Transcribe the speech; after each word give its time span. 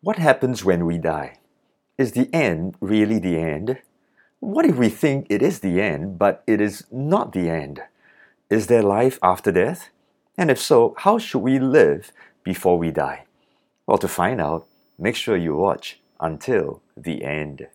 What 0.00 0.18
happens 0.18 0.64
when 0.64 0.86
we 0.86 0.96
die? 0.96 1.38
Is 1.96 2.12
the 2.12 2.32
end 2.32 2.76
really 2.80 3.18
the 3.18 3.36
end? 3.36 3.78
What 4.38 4.64
if 4.64 4.76
we 4.76 4.90
think 4.90 5.26
it 5.28 5.42
is 5.42 5.58
the 5.58 5.80
end, 5.80 6.20
but 6.20 6.44
it 6.46 6.60
is 6.60 6.84
not 6.92 7.32
the 7.32 7.50
end? 7.50 7.82
Is 8.48 8.68
there 8.68 8.82
life 8.82 9.18
after 9.24 9.50
death? 9.50 9.90
And 10.36 10.52
if 10.52 10.60
so, 10.60 10.94
how 10.98 11.18
should 11.18 11.40
we 11.40 11.58
live 11.58 12.12
before 12.44 12.78
we 12.78 12.92
die? 12.92 13.24
Well, 13.88 13.98
to 13.98 14.06
find 14.06 14.40
out, 14.40 14.68
make 15.00 15.16
sure 15.16 15.36
you 15.36 15.56
watch 15.56 15.98
until 16.20 16.80
the 16.96 17.24
end. 17.24 17.66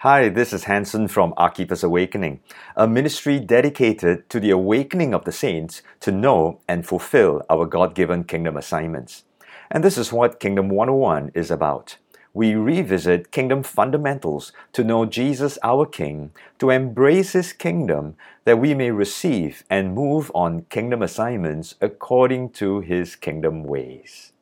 Hi, 0.00 0.28
this 0.28 0.52
is 0.52 0.64
Hanson 0.64 1.08
from 1.08 1.32
Our 1.38 1.48
Keeper's 1.48 1.82
Awakening, 1.82 2.40
a 2.76 2.86
ministry 2.86 3.40
dedicated 3.40 4.28
to 4.28 4.38
the 4.38 4.50
awakening 4.50 5.14
of 5.14 5.24
the 5.24 5.32
saints 5.32 5.80
to 6.00 6.12
know 6.12 6.60
and 6.68 6.86
fulfill 6.86 7.40
our 7.48 7.64
God 7.64 7.94
given 7.94 8.24
kingdom 8.24 8.58
assignments. 8.58 9.24
And 9.70 9.82
this 9.82 9.96
is 9.96 10.12
what 10.12 10.38
Kingdom 10.38 10.68
101 10.68 11.30
is 11.32 11.50
about. 11.50 11.96
We 12.34 12.54
revisit 12.54 13.30
kingdom 13.30 13.62
fundamentals 13.62 14.52
to 14.74 14.84
know 14.84 15.06
Jesus 15.06 15.58
our 15.62 15.86
King, 15.86 16.30
to 16.58 16.68
embrace 16.68 17.32
His 17.32 17.54
kingdom, 17.54 18.16
that 18.44 18.58
we 18.58 18.74
may 18.74 18.90
receive 18.90 19.64
and 19.70 19.94
move 19.94 20.30
on 20.34 20.66
kingdom 20.68 21.00
assignments 21.00 21.74
according 21.80 22.50
to 22.50 22.80
His 22.80 23.16
kingdom 23.16 23.64
ways. 23.64 24.32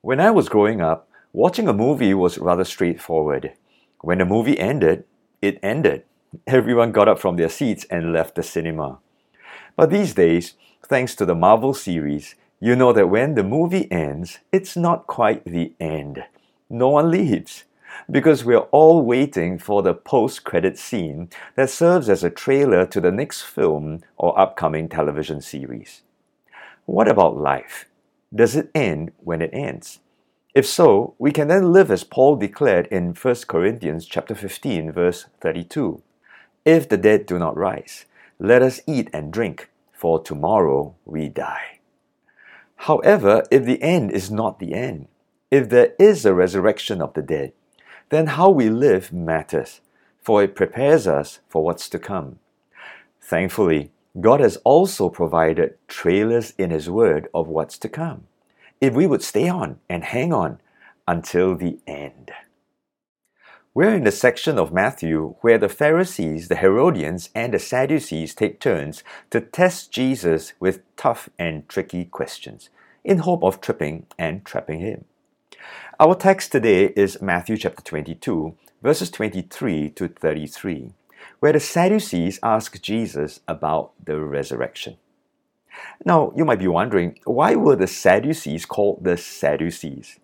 When 0.00 0.18
I 0.18 0.30
was 0.30 0.48
growing 0.48 0.80
up, 0.80 1.10
watching 1.34 1.68
a 1.68 1.74
movie 1.74 2.14
was 2.14 2.38
rather 2.38 2.64
straightforward. 2.64 3.52
When 4.00 4.18
the 4.18 4.24
movie 4.24 4.58
ended, 4.58 5.04
it 5.42 5.58
ended. 5.62 6.04
Everyone 6.46 6.92
got 6.92 7.08
up 7.08 7.18
from 7.18 7.36
their 7.36 7.48
seats 7.48 7.84
and 7.90 8.12
left 8.12 8.34
the 8.34 8.42
cinema. 8.42 8.98
But 9.76 9.90
these 9.90 10.14
days, 10.14 10.54
thanks 10.86 11.14
to 11.16 11.24
the 11.24 11.34
Marvel 11.34 11.74
series, 11.74 12.34
you 12.60 12.76
know 12.76 12.92
that 12.92 13.08
when 13.08 13.34
the 13.34 13.44
movie 13.44 13.90
ends, 13.90 14.38
it's 14.52 14.76
not 14.76 15.06
quite 15.06 15.44
the 15.44 15.74
end. 15.80 16.24
No 16.68 16.88
one 16.88 17.10
leaves 17.10 17.64
because 18.10 18.44
we're 18.44 18.68
all 18.70 19.02
waiting 19.02 19.58
for 19.58 19.82
the 19.82 19.94
post 19.94 20.44
credit 20.44 20.78
scene 20.78 21.28
that 21.56 21.70
serves 21.70 22.08
as 22.08 22.22
a 22.22 22.30
trailer 22.30 22.86
to 22.86 23.00
the 23.00 23.12
next 23.12 23.42
film 23.42 24.02
or 24.16 24.38
upcoming 24.38 24.88
television 24.88 25.40
series. 25.40 26.02
What 26.86 27.08
about 27.08 27.36
life? 27.36 27.86
Does 28.34 28.56
it 28.56 28.70
end 28.74 29.12
when 29.18 29.42
it 29.42 29.50
ends? 29.52 30.00
If 30.58 30.66
so, 30.66 31.14
we 31.20 31.30
can 31.30 31.46
then 31.46 31.72
live 31.72 31.88
as 31.88 32.02
Paul 32.02 32.34
declared 32.34 32.88
in 32.88 33.14
1 33.14 33.34
Corinthians 33.46 34.06
chapter 34.06 34.34
15 34.34 34.90
verse 34.90 35.26
32. 35.40 36.02
If 36.64 36.88
the 36.88 36.96
dead 36.96 37.26
do 37.26 37.38
not 37.38 37.56
rise, 37.56 38.06
let 38.40 38.60
us 38.60 38.80
eat 38.84 39.08
and 39.12 39.32
drink, 39.32 39.70
for 39.92 40.20
tomorrow 40.20 40.96
we 41.04 41.28
die. 41.28 41.78
However, 42.88 43.44
if 43.52 43.64
the 43.66 43.80
end 43.80 44.10
is 44.10 44.32
not 44.32 44.58
the 44.58 44.74
end, 44.74 45.06
if 45.48 45.68
there 45.68 45.94
is 45.96 46.26
a 46.26 46.34
resurrection 46.34 47.00
of 47.00 47.14
the 47.14 47.22
dead, 47.22 47.52
then 48.08 48.26
how 48.26 48.50
we 48.50 48.68
live 48.68 49.12
matters, 49.12 49.80
for 50.20 50.42
it 50.42 50.56
prepares 50.56 51.06
us 51.06 51.38
for 51.48 51.62
what's 51.62 51.88
to 51.90 52.00
come. 52.00 52.40
Thankfully, 53.20 53.92
God 54.20 54.40
has 54.40 54.56
also 54.64 55.08
provided 55.08 55.76
trailers 55.86 56.52
in 56.58 56.70
His 56.70 56.90
Word 56.90 57.28
of 57.32 57.46
what's 57.46 57.78
to 57.78 57.88
come 57.88 58.26
if 58.80 58.94
we 58.94 59.06
would 59.06 59.22
stay 59.22 59.48
on 59.48 59.78
and 59.88 60.04
hang 60.04 60.32
on 60.32 60.60
until 61.06 61.56
the 61.56 61.78
end. 61.86 62.30
We're 63.74 63.94
in 63.94 64.04
the 64.04 64.10
section 64.10 64.58
of 64.58 64.72
Matthew 64.72 65.36
where 65.40 65.58
the 65.58 65.68
Pharisees, 65.68 66.48
the 66.48 66.56
Herodians, 66.56 67.30
and 67.34 67.54
the 67.54 67.58
Sadducees 67.58 68.34
take 68.34 68.60
turns 68.60 69.04
to 69.30 69.40
test 69.40 69.92
Jesus 69.92 70.52
with 70.58 70.80
tough 70.96 71.28
and 71.38 71.68
tricky 71.68 72.04
questions 72.04 72.70
in 73.04 73.18
hope 73.18 73.44
of 73.44 73.60
tripping 73.60 74.06
and 74.18 74.44
trapping 74.44 74.80
him. 74.80 75.04
Our 76.00 76.14
text 76.14 76.52
today 76.52 76.92
is 76.96 77.22
Matthew 77.22 77.56
chapter 77.56 77.82
22, 77.82 78.54
verses 78.82 79.10
23 79.10 79.90
to 79.90 80.08
33, 80.08 80.92
where 81.40 81.52
the 81.52 81.60
Sadducees 81.60 82.38
ask 82.42 82.80
Jesus 82.82 83.40
about 83.46 83.92
the 84.04 84.20
resurrection. 84.20 84.96
Now, 86.04 86.32
you 86.36 86.44
might 86.44 86.58
be 86.58 86.68
wondering, 86.68 87.18
why 87.24 87.54
were 87.54 87.76
the 87.76 87.86
Sadducees 87.86 88.66
called 88.66 89.04
the 89.04 89.16
Sadducees? 89.16 90.18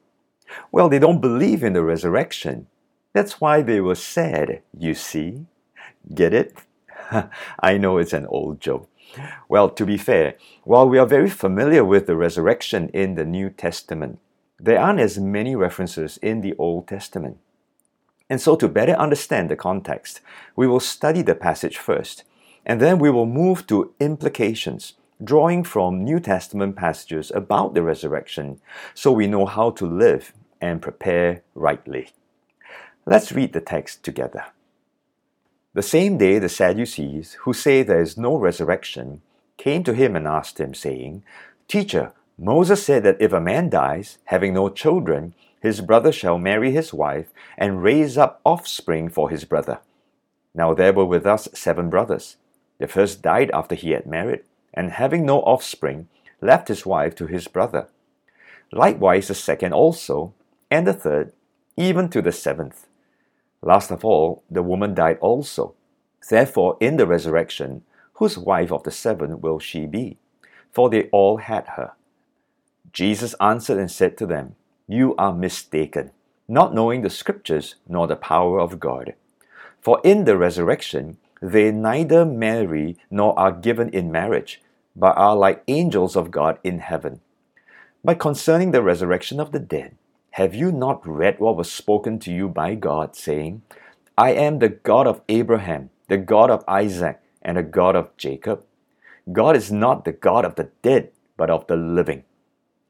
Well, 0.70 0.88
they 0.88 0.98
don't 0.98 1.20
believe 1.20 1.62
in 1.62 1.72
the 1.72 1.84
resurrection. 1.84 2.66
That's 3.12 3.40
why 3.40 3.62
they 3.62 3.80
were 3.80 3.94
sad, 3.94 4.62
you 4.76 4.94
see. 4.94 5.46
Get 6.12 6.34
it? 6.34 6.54
I 7.60 7.78
know 7.78 7.98
it's 7.98 8.12
an 8.12 8.26
old 8.26 8.60
joke. 8.60 8.88
Well, 9.48 9.70
to 9.70 9.86
be 9.86 9.96
fair, 9.96 10.34
while 10.64 10.88
we 10.88 10.98
are 10.98 11.06
very 11.06 11.30
familiar 11.30 11.84
with 11.84 12.06
the 12.06 12.16
resurrection 12.16 12.88
in 12.88 13.14
the 13.14 13.24
New 13.24 13.50
Testament, 13.50 14.18
there 14.58 14.80
aren't 14.80 15.00
as 15.00 15.18
many 15.18 15.54
references 15.54 16.16
in 16.18 16.40
the 16.40 16.54
Old 16.58 16.88
Testament. 16.88 17.38
And 18.30 18.40
so, 18.40 18.56
to 18.56 18.68
better 18.68 18.94
understand 18.94 19.50
the 19.50 19.56
context, 19.56 20.20
we 20.56 20.66
will 20.66 20.80
study 20.80 21.22
the 21.22 21.34
passage 21.34 21.76
first, 21.76 22.24
and 22.64 22.80
then 22.80 22.98
we 22.98 23.10
will 23.10 23.26
move 23.26 23.66
to 23.66 23.92
implications 24.00 24.94
drawing 25.24 25.64
from 25.64 26.04
New 26.04 26.20
Testament 26.20 26.76
passages 26.76 27.32
about 27.34 27.74
the 27.74 27.82
resurrection 27.82 28.60
so 28.94 29.12
we 29.12 29.26
know 29.26 29.46
how 29.46 29.70
to 29.70 29.86
live 29.86 30.32
and 30.60 30.82
prepare 30.82 31.42
rightly. 31.54 32.10
Let's 33.06 33.32
read 33.32 33.52
the 33.52 33.60
text 33.60 34.02
together. 34.02 34.46
The 35.74 35.82
same 35.82 36.18
day, 36.18 36.38
the 36.38 36.48
Sadducees, 36.48 37.34
who 37.42 37.52
say 37.52 37.82
there 37.82 38.00
is 38.00 38.16
no 38.16 38.36
resurrection, 38.36 39.22
came 39.56 39.82
to 39.84 39.94
him 39.94 40.16
and 40.16 40.26
asked 40.26 40.58
him, 40.58 40.72
saying, 40.72 41.24
Teacher, 41.68 42.12
Moses 42.38 42.84
said 42.84 43.02
that 43.02 43.20
if 43.20 43.32
a 43.32 43.40
man 43.40 43.68
dies, 43.70 44.18
having 44.26 44.54
no 44.54 44.68
children, 44.68 45.34
his 45.60 45.80
brother 45.80 46.12
shall 46.12 46.38
marry 46.38 46.70
his 46.70 46.92
wife 46.92 47.32
and 47.58 47.82
raise 47.82 48.16
up 48.16 48.40
offspring 48.44 49.08
for 49.08 49.30
his 49.30 49.44
brother. 49.44 49.80
Now 50.54 50.74
there 50.74 50.92
were 50.92 51.04
with 51.04 51.26
us 51.26 51.48
seven 51.54 51.90
brothers. 51.90 52.36
The 52.78 52.86
first 52.86 53.22
died 53.22 53.50
after 53.52 53.74
he 53.74 53.90
had 53.90 54.06
married 54.06 54.44
and 54.74 54.90
having 54.90 55.24
no 55.24 55.40
offspring, 55.40 56.08
left 56.40 56.68
his 56.68 56.84
wife 56.84 57.14
to 57.14 57.26
his 57.26 57.48
brother. 57.48 57.88
Likewise 58.72 59.28
the 59.28 59.34
second 59.34 59.72
also, 59.72 60.34
and 60.70 60.86
the 60.86 60.92
third, 60.92 61.32
even 61.76 62.08
to 62.10 62.20
the 62.20 62.32
seventh. 62.32 62.86
Last 63.62 63.90
of 63.90 64.04
all, 64.04 64.42
the 64.50 64.62
woman 64.62 64.94
died 64.94 65.18
also. 65.20 65.74
Therefore, 66.28 66.76
in 66.80 66.96
the 66.96 67.06
resurrection, 67.06 67.82
whose 68.14 68.36
wife 68.36 68.72
of 68.72 68.82
the 68.82 68.90
seven 68.90 69.40
will 69.40 69.58
she 69.58 69.86
be? 69.86 70.18
For 70.72 70.90
they 70.90 71.04
all 71.04 71.38
had 71.38 71.68
her. 71.76 71.92
Jesus 72.92 73.34
answered 73.40 73.78
and 73.78 73.90
said 73.90 74.16
to 74.18 74.26
them, 74.26 74.56
You 74.86 75.14
are 75.16 75.34
mistaken, 75.34 76.10
not 76.46 76.74
knowing 76.74 77.02
the 77.02 77.10
Scriptures 77.10 77.76
nor 77.88 78.06
the 78.06 78.16
power 78.16 78.60
of 78.60 78.80
God. 78.80 79.14
For 79.80 80.00
in 80.04 80.24
the 80.24 80.36
resurrection, 80.36 81.18
they 81.42 81.70
neither 81.70 82.24
marry 82.24 82.96
nor 83.10 83.38
are 83.38 83.52
given 83.52 83.88
in 83.90 84.10
marriage, 84.10 84.62
but 84.96 85.16
are 85.16 85.36
like 85.36 85.62
angels 85.68 86.16
of 86.16 86.30
God 86.30 86.58
in 86.62 86.78
heaven. 86.78 87.20
But 88.04 88.18
concerning 88.18 88.70
the 88.70 88.82
resurrection 88.82 89.40
of 89.40 89.52
the 89.52 89.58
dead, 89.58 89.96
have 90.32 90.54
you 90.54 90.72
not 90.72 91.06
read 91.06 91.38
what 91.38 91.56
was 91.56 91.70
spoken 91.70 92.18
to 92.20 92.32
you 92.32 92.48
by 92.48 92.74
God, 92.74 93.16
saying, 93.16 93.62
I 94.18 94.32
am 94.32 94.58
the 94.58 94.68
God 94.68 95.06
of 95.06 95.22
Abraham, 95.28 95.90
the 96.08 96.18
God 96.18 96.50
of 96.50 96.64
Isaac, 96.68 97.20
and 97.42 97.56
the 97.56 97.62
God 97.62 97.96
of 97.96 98.16
Jacob? 98.16 98.64
God 99.32 99.56
is 99.56 99.72
not 99.72 100.04
the 100.04 100.12
God 100.12 100.44
of 100.44 100.56
the 100.56 100.70
dead, 100.82 101.10
but 101.36 101.50
of 101.50 101.66
the 101.66 101.76
living. 101.76 102.24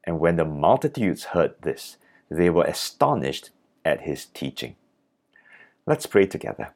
And 0.03 0.19
when 0.19 0.35
the 0.35 0.45
multitudes 0.45 1.25
heard 1.25 1.55
this, 1.61 1.97
they 2.29 2.49
were 2.49 2.65
astonished 2.65 3.51
at 3.83 4.01
his 4.01 4.25
teaching. 4.25 4.75
Let's 5.85 6.05
pray 6.05 6.25
together. 6.25 6.73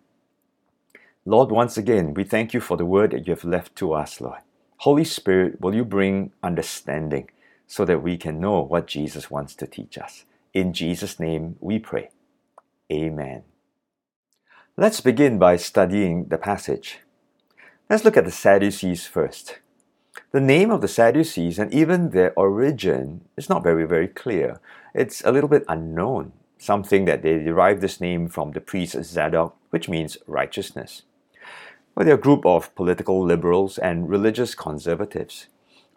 Lord, 1.25 1.51
once 1.51 1.78
again, 1.78 2.13
we 2.13 2.23
thank 2.23 2.53
you 2.53 2.61
for 2.61 2.78
the 2.78 2.85
word 2.85 3.11
that 3.11 3.28
you 3.28 3.34
have 3.34 3.44
left 3.44 3.75
to 3.78 3.94
us, 3.94 4.22
Lord. 4.22 4.40
Holy 4.84 5.03
Spirit, 5.03 5.59
will 5.59 5.76
you 5.76 5.84
bring 5.84 6.31
understanding 6.41 7.29
so 7.67 7.84
that 7.84 8.02
we 8.02 8.16
can 8.16 8.40
know 8.40 8.61
what 8.61 8.87
Jesus 8.87 9.29
wants 9.29 9.53
to 9.55 9.67
teach 9.67 9.97
us? 9.97 10.23
In 10.53 10.72
Jesus' 10.72 11.20
name 11.20 11.58
we 11.59 11.79
pray. 11.79 12.11
Amen. 12.90 13.43
Let's 14.78 15.02
begin 15.02 15.37
by 15.37 15.58
studying 15.58 16.29
the 16.29 16.37
passage. 16.37 16.99
Let's 17.90 18.05
look 18.05 18.16
at 18.16 18.23
the 18.23 18.31
Sadducees 18.31 19.05
first. 19.05 19.59
The 20.31 20.40
name 20.40 20.72
of 20.72 20.79
the 20.79 20.87
Sadducees 20.87 21.59
and 21.59 21.73
even 21.73 22.11
their 22.11 22.32
origin 22.40 23.25
is 23.35 23.49
not 23.49 23.64
very, 23.64 23.85
very 23.85 24.08
clear. 24.08 24.61
It's 24.96 25.22
a 25.25 25.34
little 25.34 25.49
bit 25.49 25.66
unknown. 25.67 26.32
Something 26.58 27.03
that 27.03 27.22
they 27.22 27.37
derive 27.37 27.82
this 27.82 27.99
name 27.99 28.29
from 28.29 28.52
the 28.53 28.61
priest 28.61 28.96
Zadok, 29.03 29.58
which 29.72 29.90
means 29.90 30.17
righteousness. 30.25 31.03
Well, 31.96 32.06
they're 32.06 32.16
a 32.16 32.18
group 32.18 32.46
of 32.46 32.74
political 32.76 33.24
liberals 33.24 33.78
and 33.78 34.09
religious 34.09 34.56
conservatives, 34.56 35.47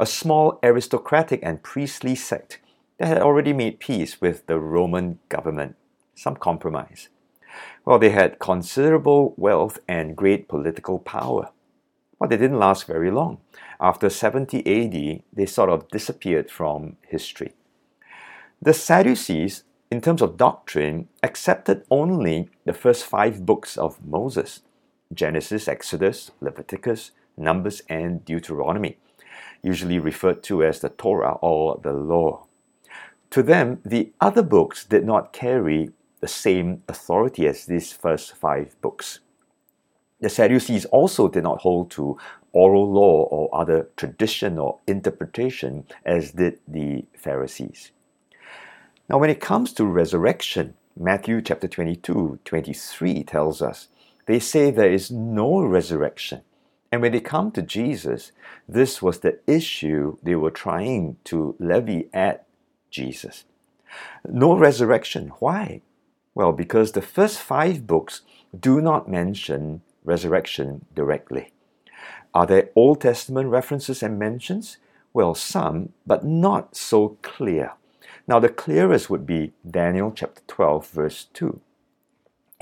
a 0.01 0.07
small 0.07 0.59
aristocratic 0.63 1.41
and 1.43 1.63
priestly 1.63 2.15
sect 2.15 2.59
that 2.99 3.07
had 3.07 3.19
already 3.19 3.53
made 3.53 3.81
peace 3.81 4.21
with 4.21 4.47
the 4.47 4.59
Roman 4.59 5.19
government, 5.29 5.77
some 6.15 6.37
compromise. 6.37 7.09
Well, 7.85 7.99
they 7.99 8.11
had 8.11 8.39
considerable 8.39 9.35
wealth 9.37 9.79
and 9.89 10.17
great 10.17 10.49
political 10.49 10.99
power. 10.99 11.51
But 12.19 12.31
they 12.31 12.37
didn't 12.37 12.59
last 12.59 12.87
very 12.87 13.11
long. 13.11 13.39
After 13.81 14.09
70 14.09 14.59
AD, 14.61 15.23
they 15.33 15.47
sort 15.47 15.71
of 15.71 15.89
disappeared 15.89 16.51
from 16.51 16.97
history. 17.09 17.55
The 18.61 18.73
Sadducees, 18.73 19.65
in 19.91 20.01
terms 20.01 20.23
of 20.23 20.37
doctrine, 20.37 21.09
accepted 21.23 21.85
only 21.91 22.49
the 22.65 22.73
first 22.73 23.05
five 23.05 23.45
books 23.45 23.77
of 23.77 24.05
Moses 24.07 24.61
Genesis, 25.15 25.69
Exodus, 25.69 26.31
Leviticus, 26.41 27.13
Numbers, 27.37 27.83
and 27.89 28.25
Deuteronomy, 28.25 28.99
usually 29.63 29.99
referred 29.99 30.43
to 30.45 30.63
as 30.63 30.81
the 30.81 30.89
Torah 30.89 31.39
or 31.41 31.81
the 31.83 31.93
Law. 31.93 32.47
To 33.31 33.43
them, 33.43 33.81
the 33.85 34.13
other 34.21 34.43
books 34.43 34.85
did 34.85 35.05
not 35.07 35.33
carry 35.33 35.91
the 36.21 36.29
same 36.29 36.83
authority 36.89 37.47
as 37.47 37.67
these 37.67 37.93
first 37.93 38.37
five 38.37 38.81
books. 38.81 39.21
The 40.21 40.29
Sadducees 40.29 40.85
also 40.87 41.29
did 41.29 41.43
not 41.43 41.63
hold 41.63 41.91
to 41.93 42.17
oral 42.53 42.93
law 42.93 43.25
or 43.25 43.49
other 43.55 43.89
tradition 43.97 44.59
or 44.59 44.79
interpretation 44.87 45.85
as 46.05 46.33
did 46.33 46.61
the 46.69 47.07
Pharisees. 47.17 47.91
Now, 49.09 49.19
when 49.19 49.31
it 49.31 49.41
comes 49.41 49.73
to 49.75 49.85
resurrection, 49.85 50.75
Matthew 50.97 51.43
chapter 51.43 51.67
22, 51.67 52.39
23 52.45 53.25
tells 53.25 53.63
us 53.63 53.89
they 54.27 54.39
say 54.39 54.71
there 54.71 54.93
is 54.93 55.11
no 55.11 55.61
resurrection. 55.61 56.43
And 56.91 57.01
when 57.01 57.13
they 57.13 57.21
come 57.21 57.51
to 57.53 57.63
Jesus, 57.63 58.33
this 58.69 59.01
was 59.01 59.21
the 59.21 59.39
issue 59.47 60.19
they 60.23 60.35
were 60.35 60.51
trying 60.51 61.17
to 61.25 61.57
levy 61.59 62.09
at 62.13 62.47
Jesus. 62.91 63.45
No 64.29 64.57
resurrection. 64.57 65.33
Why? 65.39 65.81
Well, 66.35 66.53
because 66.53 66.93
the 66.93 67.03
first 67.03 67.41
five 67.41 67.87
books 67.87 68.23
do 68.59 68.81
not 68.81 69.09
mention 69.09 69.83
resurrection 70.05 70.85
directly. 70.95 71.53
Are 72.35 72.47
there 72.47 72.71
Old 72.75 73.01
Testament 73.01 73.49
references 73.49 74.03
and 74.03 74.19
mentions? 74.19 74.79
Well, 75.13 75.35
some, 75.35 75.91
but 76.07 76.25
not 76.25 76.77
so 76.77 77.19
clear. 77.23 77.73
Now, 78.27 78.39
the 78.39 78.49
clearest 78.49 79.11
would 79.11 79.27
be 79.27 79.53
Daniel 79.69 80.13
chapter 80.15 80.43
12, 80.47 80.89
verse 80.89 81.27
2. 81.35 81.61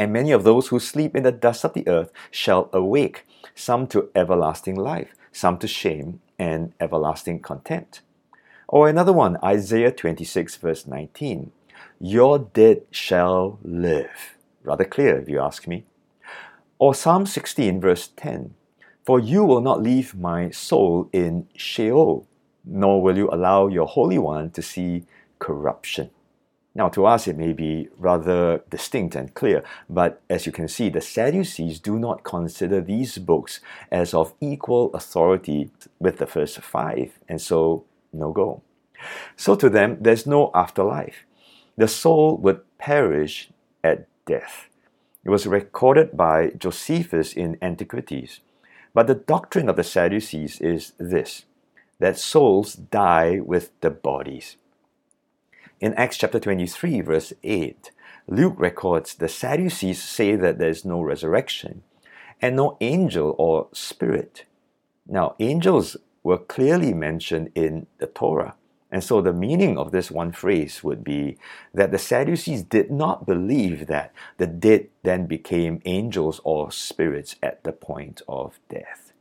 And 0.00 0.14
many 0.14 0.32
of 0.32 0.44
those 0.44 0.68
who 0.68 0.80
sleep 0.80 1.14
in 1.14 1.24
the 1.24 1.30
dust 1.30 1.62
of 1.62 1.74
the 1.74 1.86
earth 1.86 2.10
shall 2.30 2.70
awake, 2.72 3.26
some 3.54 3.86
to 3.88 4.08
everlasting 4.14 4.74
life, 4.74 5.14
some 5.30 5.58
to 5.58 5.68
shame 5.68 6.22
and 6.38 6.72
everlasting 6.80 7.40
contempt. 7.40 8.00
Or 8.66 8.88
another 8.88 9.12
one, 9.12 9.36
Isaiah 9.44 9.92
26, 9.92 10.56
verse 10.56 10.86
19. 10.86 11.52
Your 12.00 12.38
dead 12.38 12.84
shall 12.90 13.58
live. 13.62 14.38
Rather 14.64 14.86
clear, 14.86 15.18
if 15.18 15.28
you 15.28 15.38
ask 15.38 15.68
me. 15.68 15.84
Or 16.78 16.94
Psalm 16.94 17.26
16, 17.26 17.78
verse 17.78 18.08
10 18.16 18.54
For 19.04 19.20
you 19.20 19.44
will 19.44 19.60
not 19.60 19.82
leave 19.82 20.14
my 20.14 20.48
soul 20.48 21.10
in 21.12 21.46
Sheol, 21.54 22.26
nor 22.64 23.02
will 23.02 23.18
you 23.18 23.28
allow 23.30 23.66
your 23.66 23.86
Holy 23.86 24.16
One 24.16 24.50
to 24.52 24.62
see 24.62 25.04
corruption. 25.38 26.08
Now, 26.74 26.88
to 26.90 27.04
us, 27.04 27.26
it 27.26 27.36
may 27.36 27.52
be 27.52 27.88
rather 27.98 28.62
distinct 28.70 29.16
and 29.16 29.34
clear, 29.34 29.64
but 29.88 30.22
as 30.30 30.46
you 30.46 30.52
can 30.52 30.68
see, 30.68 30.88
the 30.88 31.00
Sadducees 31.00 31.80
do 31.80 31.98
not 31.98 32.22
consider 32.22 32.80
these 32.80 33.18
books 33.18 33.60
as 33.90 34.14
of 34.14 34.34
equal 34.40 34.94
authority 34.94 35.70
with 35.98 36.18
the 36.18 36.26
first 36.26 36.60
five, 36.60 37.18
and 37.28 37.40
so 37.40 37.84
no 38.12 38.30
go. 38.30 38.62
So 39.36 39.56
to 39.56 39.68
them, 39.68 39.98
there's 40.00 40.26
no 40.26 40.50
afterlife. 40.54 41.24
The 41.76 41.88
soul 41.88 42.36
would 42.38 42.60
perish 42.78 43.50
at 43.82 44.06
death. 44.24 44.68
It 45.24 45.30
was 45.30 45.46
recorded 45.46 46.16
by 46.16 46.50
Josephus 46.56 47.32
in 47.32 47.58
Antiquities. 47.60 48.40
But 48.94 49.06
the 49.06 49.14
doctrine 49.14 49.68
of 49.68 49.76
the 49.76 49.84
Sadducees 49.84 50.60
is 50.60 50.92
this 50.98 51.44
that 51.98 52.18
souls 52.18 52.74
die 52.74 53.40
with 53.40 53.78
the 53.82 53.90
bodies. 53.90 54.56
In 55.80 55.94
Acts 55.94 56.18
chapter 56.18 56.38
23, 56.38 57.00
verse 57.00 57.32
8, 57.42 57.90
Luke 58.28 58.56
records 58.58 59.14
the 59.14 59.28
Sadducees 59.28 60.02
say 60.02 60.36
that 60.36 60.58
there 60.58 60.68
is 60.68 60.84
no 60.84 61.00
resurrection 61.00 61.82
and 62.42 62.54
no 62.54 62.76
angel 62.82 63.34
or 63.38 63.68
spirit. 63.72 64.44
Now, 65.06 65.36
angels 65.40 65.96
were 66.22 66.36
clearly 66.36 66.92
mentioned 66.92 67.50
in 67.54 67.86
the 67.96 68.06
Torah. 68.06 68.56
And 68.92 69.02
so 69.02 69.22
the 69.22 69.32
meaning 69.32 69.78
of 69.78 69.90
this 69.90 70.10
one 70.10 70.32
phrase 70.32 70.84
would 70.84 71.02
be 71.02 71.38
that 71.72 71.92
the 71.92 71.98
Sadducees 71.98 72.62
did 72.62 72.90
not 72.90 73.24
believe 73.24 73.86
that 73.86 74.12
the 74.36 74.46
dead 74.46 74.88
then 75.02 75.24
became 75.24 75.80
angels 75.86 76.42
or 76.44 76.70
spirits 76.70 77.36
at 77.42 77.64
the 77.64 77.72
point 77.72 78.20
of 78.28 78.58
death. 78.68 79.14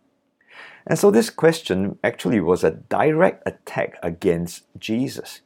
And 0.85 0.99
so 0.99 1.09
this 1.09 1.29
question 1.29 1.99
actually 2.03 2.41
was 2.41 2.65
a 2.65 2.71
direct 2.71 3.47
attack 3.47 3.95
against 4.03 4.63
Jesus. 4.77 5.39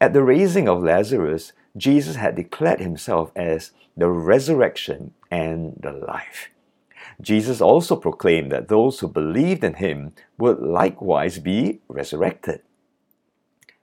At 0.00 0.12
the 0.12 0.22
raising 0.22 0.68
of 0.68 0.82
Lazarus, 0.82 1.52
Jesus 1.76 2.16
had 2.16 2.36
declared 2.36 2.80
himself 2.80 3.32
as 3.34 3.72
the 3.96 4.08
resurrection 4.08 5.14
and 5.30 5.74
the 5.80 5.92
life. 5.92 6.48
Jesus 7.20 7.60
also 7.60 7.96
proclaimed 7.96 8.52
that 8.52 8.68
those 8.68 9.00
who 9.00 9.08
believed 9.08 9.64
in 9.64 9.74
him 9.74 10.12
would 10.38 10.60
likewise 10.60 11.38
be 11.38 11.80
resurrected. 11.88 12.62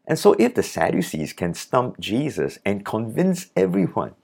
And 0.06 0.18
so, 0.18 0.34
if 0.40 0.56
the 0.56 0.64
Sadducees 0.64 1.34
can 1.34 1.54
stump 1.54 2.00
Jesus 2.00 2.58
and 2.66 2.84
convince 2.84 3.48
everyone 3.56 4.16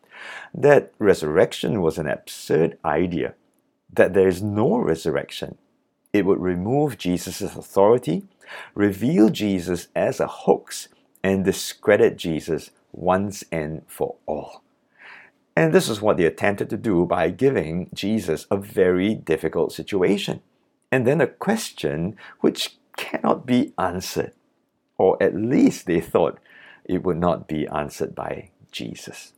that 0.53 0.94
resurrection 0.97 1.81
was 1.81 1.97
an 1.97 2.07
absurd 2.07 2.77
idea, 2.83 3.35
that 3.94 4.13
there 4.13 4.27
is 4.27 4.41
no 4.41 4.77
resurrection, 4.77 5.57
it 6.11 6.25
would 6.25 6.39
remove 6.39 6.97
Jesus' 6.97 7.41
authority, 7.41 8.23
reveal 8.73 9.29
Jesus 9.29 9.89
as 9.95 10.19
a 10.19 10.27
hoax, 10.27 10.88
and 11.25 11.44
discredit 11.44 12.18
Jesus 12.18 12.69
once 12.92 13.44
and 13.51 13.81
for 13.88 14.16
all. 14.27 14.62
And 15.56 15.74
this 15.74 15.89
is 15.89 16.01
what 16.01 16.18
they 16.18 16.25
attempted 16.25 16.69
to 16.69 16.77
do 16.77 17.06
by 17.06 17.31
giving 17.31 17.89
Jesus 17.94 18.45
a 18.51 18.57
very 18.57 19.16
difficult 19.16 19.72
situation, 19.72 20.42
and 20.92 21.07
then 21.07 21.22
a 21.22 21.27
question 21.27 22.16
which 22.42 22.77
cannot 22.95 23.45
be 23.45 23.74
answered 23.77 24.33
or 24.98 25.22
at 25.22 25.36
least 25.36 25.86
they 25.86 26.01
thought 26.01 26.39
it 26.86 27.04
would 27.04 27.18
not 27.18 27.48
be 27.48 27.68
answered 27.68 28.16
by 28.16 28.50
Jesus. 28.71 29.33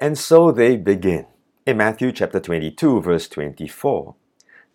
And 0.00 0.18
so 0.18 0.50
they 0.50 0.76
begin. 0.76 1.26
In 1.66 1.78
Matthew 1.78 2.12
chapter 2.12 2.40
22, 2.40 3.00
verse 3.00 3.28
24, 3.28 4.14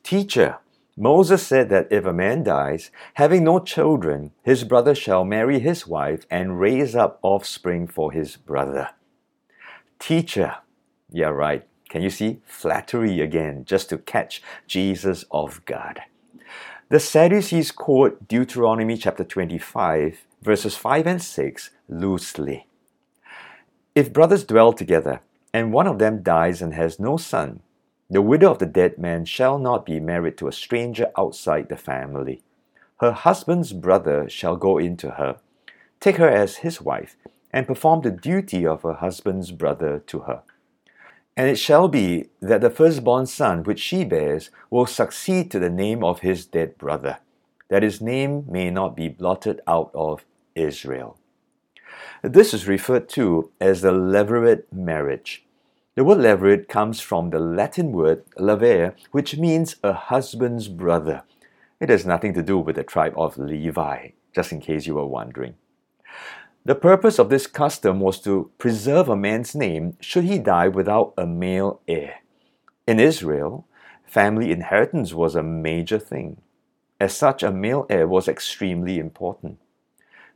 Teacher, 0.03 0.57
Moses 0.99 1.47
said 1.47 1.69
that 1.69 1.87
if 1.89 2.03
a 2.03 2.11
man 2.11 2.43
dies, 2.43 2.91
having 3.13 3.45
no 3.45 3.59
children, 3.59 4.31
his 4.43 4.65
brother 4.65 4.93
shall 4.93 5.23
marry 5.23 5.59
his 5.59 5.87
wife 5.87 6.25
and 6.29 6.59
raise 6.59 6.93
up 6.93 7.19
offspring 7.21 7.87
for 7.87 8.11
his 8.11 8.35
brother. 8.35 8.89
Teacher, 9.97 10.57
yeah, 11.09 11.29
right. 11.29 11.65
Can 11.87 12.01
you 12.01 12.09
see? 12.09 12.41
Flattery 12.45 13.21
again, 13.21 13.63
just 13.63 13.87
to 13.89 13.97
catch 13.97 14.43
Jesus 14.67 15.23
off 15.29 15.63
guard. 15.63 16.01
The 16.89 16.99
Sadducees 16.99 17.71
quote 17.71 18.27
Deuteronomy 18.27 18.97
chapter 18.97 19.23
25, 19.23 20.25
verses 20.41 20.75
5 20.75 21.07
and 21.07 21.23
6 21.23 21.69
loosely. 21.87 22.67
If 23.95 24.11
brothers 24.11 24.43
dwell 24.43 24.73
together, 24.73 25.21
and 25.53 25.71
one 25.71 25.87
of 25.87 25.97
them 25.97 26.23
dies 26.23 26.61
and 26.61 26.73
has 26.73 26.99
no 26.99 27.15
son, 27.15 27.61
the 28.09 28.21
widow 28.21 28.51
of 28.51 28.59
the 28.59 28.65
dead 28.65 28.97
man 28.97 29.23
shall 29.23 29.59
not 29.59 29.85
be 29.85 29.99
married 29.99 30.37
to 30.37 30.47
a 30.47 30.51
stranger 30.51 31.11
outside 31.17 31.69
the 31.69 31.77
family. 31.77 32.41
Her 32.99 33.11
husband's 33.11 33.71
brother 33.71 34.27
shall 34.27 34.55
go 34.55 34.77
in 34.77 34.97
to 34.97 35.11
her, 35.11 35.37
take 35.99 36.17
her 36.17 36.29
as 36.29 36.57
his 36.57 36.81
wife, 36.81 37.15
and 37.51 37.67
perform 37.67 38.01
the 38.01 38.11
duty 38.11 38.65
of 38.65 38.81
her 38.81 38.93
husband's 38.93 39.51
brother 39.51 39.99
to 40.07 40.19
her. 40.21 40.41
And 41.37 41.49
it 41.49 41.57
shall 41.57 41.87
be 41.87 42.29
that 42.41 42.61
the 42.61 42.69
firstborn 42.69 43.27
son 43.27 43.63
which 43.63 43.79
she 43.79 44.03
bears 44.03 44.49
will 44.69 44.85
succeed 44.85 45.49
to 45.51 45.59
the 45.59 45.69
name 45.69 46.03
of 46.03 46.19
his 46.19 46.45
dead 46.45 46.77
brother, 46.77 47.19
that 47.69 47.83
his 47.83 48.01
name 48.01 48.43
may 48.49 48.69
not 48.69 48.95
be 48.95 49.07
blotted 49.07 49.61
out 49.67 49.91
of 49.93 50.25
Israel. 50.55 51.17
This 52.23 52.53
is 52.53 52.67
referred 52.67 53.07
to 53.09 53.51
as 53.61 53.81
the 53.81 53.91
levirate 53.91 54.63
marriage. 54.73 55.45
The 55.99 56.05
word 56.05 56.19
levirate 56.19 56.69
comes 56.69 57.01
from 57.01 57.29
the 57.29 57.39
Latin 57.39 57.91
word 57.91 58.23
levir, 58.37 58.95
which 59.11 59.35
means 59.35 59.75
a 59.83 59.91
husband's 59.91 60.69
brother. 60.69 61.23
It 61.81 61.89
has 61.89 62.05
nothing 62.05 62.33
to 62.35 62.41
do 62.41 62.57
with 62.57 62.77
the 62.77 62.85
tribe 62.85 63.15
of 63.17 63.37
Levi, 63.37 64.11
just 64.33 64.53
in 64.53 64.61
case 64.61 64.87
you 64.87 64.95
were 64.95 65.05
wondering. 65.05 65.55
The 66.63 66.75
purpose 66.75 67.19
of 67.19 67.27
this 67.27 67.47
custom 67.47 67.99
was 67.99 68.21
to 68.21 68.49
preserve 68.57 69.09
a 69.09 69.17
man's 69.17 69.53
name 69.53 69.97
should 69.99 70.23
he 70.23 70.39
die 70.39 70.69
without 70.69 71.13
a 71.17 71.27
male 71.27 71.81
heir. 71.85 72.21
In 72.87 72.97
Israel, 73.01 73.67
family 74.05 74.53
inheritance 74.53 75.13
was 75.13 75.35
a 75.35 75.43
major 75.43 75.99
thing. 75.99 76.39
As 76.97 77.13
such, 77.13 77.43
a 77.43 77.51
male 77.51 77.85
heir 77.89 78.07
was 78.07 78.29
extremely 78.29 78.99
important. 78.99 79.59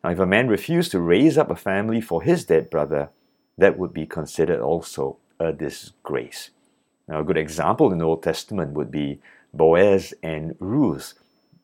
Now, 0.04 0.10
if 0.10 0.20
a 0.20 0.26
man 0.26 0.50
refused 0.50 0.92
to 0.92 1.00
raise 1.00 1.38
up 1.38 1.50
a 1.50 1.56
family 1.56 2.02
for 2.02 2.22
his 2.22 2.44
dead 2.44 2.70
brother, 2.70 3.12
that 3.58 3.78
would 3.78 3.94
be 3.94 4.06
considered 4.06 4.60
also 4.60 5.20
Uh, 5.44 5.52
disgrace. 5.52 6.52
Now, 7.06 7.20
a 7.20 7.24
good 7.26 7.36
example 7.36 7.92
in 7.92 7.98
the 7.98 8.06
Old 8.06 8.24
Testament 8.24 8.72
would 8.76 8.90
be 8.90 9.20
Boaz 9.54 10.14
and 10.24 10.56
Ruth, 10.58 11.16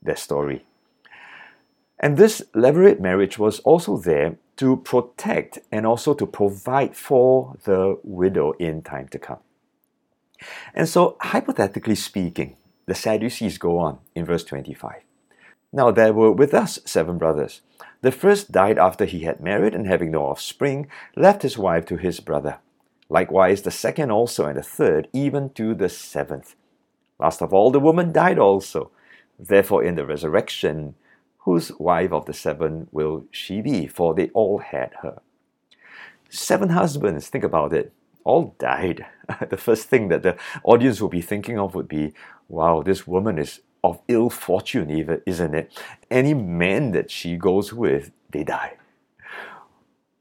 their 0.02 0.18
story. 0.18 0.66
And 1.98 2.18
this 2.18 2.42
levirate 2.54 3.00
marriage 3.00 3.40
was 3.40 3.62
also 3.62 3.96
there 3.96 4.36
to 4.58 4.76
protect 4.76 5.60
and 5.72 5.86
also 5.86 6.14
to 6.14 6.26
provide 6.26 6.98
for 6.98 7.56
the 7.64 7.98
widow 8.04 8.52
in 8.60 8.82
time 8.82 9.08
to 9.10 9.20
come. 9.20 9.40
And 10.74 10.90
so, 10.90 11.16
hypothetically 11.22 11.96
speaking, 11.96 12.58
the 12.86 12.96
Sadducees 12.96 13.58
go 13.58 13.78
on 13.78 14.00
in 14.14 14.26
verse 14.26 14.44
25. 14.44 15.04
Now 15.72 15.90
there 15.92 16.12
were 16.12 16.34
with 16.34 16.54
us 16.54 16.80
seven 16.84 17.18
brothers. 17.18 17.62
The 18.02 18.12
first 18.12 18.52
died 18.52 18.78
after 18.78 19.06
he 19.06 19.22
had 19.22 19.40
married, 19.40 19.74
and 19.74 19.88
having 19.88 20.12
no 20.12 20.26
offspring, 20.26 20.90
left 21.16 21.44
his 21.44 21.58
wife 21.58 21.86
to 21.86 21.96
his 21.96 22.20
brother. 22.20 22.60
Likewise, 23.10 23.63
the 23.63 23.72
second 23.72 24.12
also, 24.12 24.46
and 24.46 24.58
the 24.58 24.63
third, 24.63 25.08
even 25.13 25.50
to 25.51 25.74
the 25.74 25.89
seventh. 25.89 26.56
Last 27.20 27.42
of 27.42 27.54
all, 27.54 27.72
the 27.72 27.80
woman 27.80 28.12
died 28.12 28.38
also. 28.38 28.92
Therefore, 29.38 29.84
in 29.84 29.96
the 29.96 30.06
resurrection, 30.06 30.96
whose 31.39 31.72
wife 31.80 32.12
of 32.12 32.25
the 32.25 32.34
seven 32.34 32.88
will 32.92 33.25
she 33.32 33.62
be? 33.62 33.88
For 33.88 34.13
they 34.13 34.30
all 34.30 34.60
had 34.60 34.94
her. 35.01 35.22
Seven 36.30 36.70
husbands, 36.70 37.28
think 37.28 37.44
about 37.44 37.74
it, 37.74 37.92
all 38.24 38.56
died. 38.60 39.06
the 39.50 39.58
first 39.58 39.88
thing 39.88 40.10
that 40.10 40.22
the 40.22 40.38
audience 40.63 41.01
will 41.01 41.10
be 41.10 41.22
thinking 41.22 41.58
of 41.58 41.74
would 41.74 41.88
be, 41.88 42.13
wow, 42.48 42.84
this 42.84 43.08
woman 43.08 43.39
is 43.39 43.62
of 43.84 44.01
ill 44.08 44.30
fortune, 44.30 44.92
even, 44.92 45.22
isn't 45.25 45.56
it? 45.56 45.82
Any 46.12 46.34
man 46.34 46.92
that 46.92 47.10
she 47.10 47.38
goes 47.38 47.74
with, 47.74 48.12
they 48.30 48.44
die. 48.44 48.79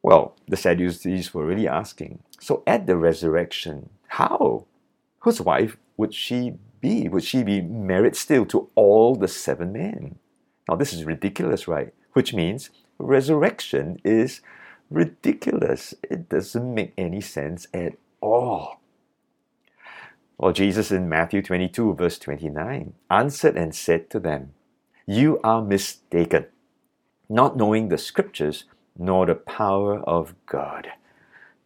Well, 0.02 0.36
the 0.46 0.56
Sadducees 0.56 1.34
were 1.34 1.46
really 1.46 1.68
asking, 1.68 2.20
so 2.40 2.62
at 2.66 2.86
the 2.86 2.96
resurrection, 2.96 3.90
how? 4.08 4.66
Whose 5.20 5.40
wife 5.40 5.76
would 5.96 6.14
she 6.14 6.54
be? 6.80 7.08
Would 7.08 7.24
she 7.24 7.42
be 7.42 7.60
married 7.60 8.16
still 8.16 8.46
to 8.46 8.70
all 8.74 9.16
the 9.16 9.28
seven 9.28 9.72
men? 9.72 10.18
Now, 10.68 10.76
this 10.76 10.92
is 10.92 11.04
ridiculous, 11.04 11.66
right? 11.66 11.92
Which 12.12 12.32
means 12.32 12.70
resurrection 12.98 14.00
is 14.04 14.40
ridiculous. 14.90 15.94
It 16.02 16.28
doesn't 16.28 16.74
make 16.74 16.92
any 16.96 17.20
sense 17.20 17.66
at 17.74 17.94
all. 18.20 18.80
Well, 20.36 20.52
Jesus 20.52 20.92
in 20.92 21.08
Matthew 21.08 21.42
22, 21.42 21.94
verse 21.94 22.18
29, 22.18 22.94
answered 23.10 23.56
and 23.56 23.74
said 23.74 24.08
to 24.10 24.20
them, 24.20 24.52
You 25.04 25.40
are 25.42 25.62
mistaken, 25.62 26.46
not 27.28 27.56
knowing 27.56 27.88
the 27.88 27.98
scriptures 27.98 28.64
nor 28.98 29.26
the 29.26 29.34
power 29.34 30.00
of 30.00 30.34
God. 30.46 30.88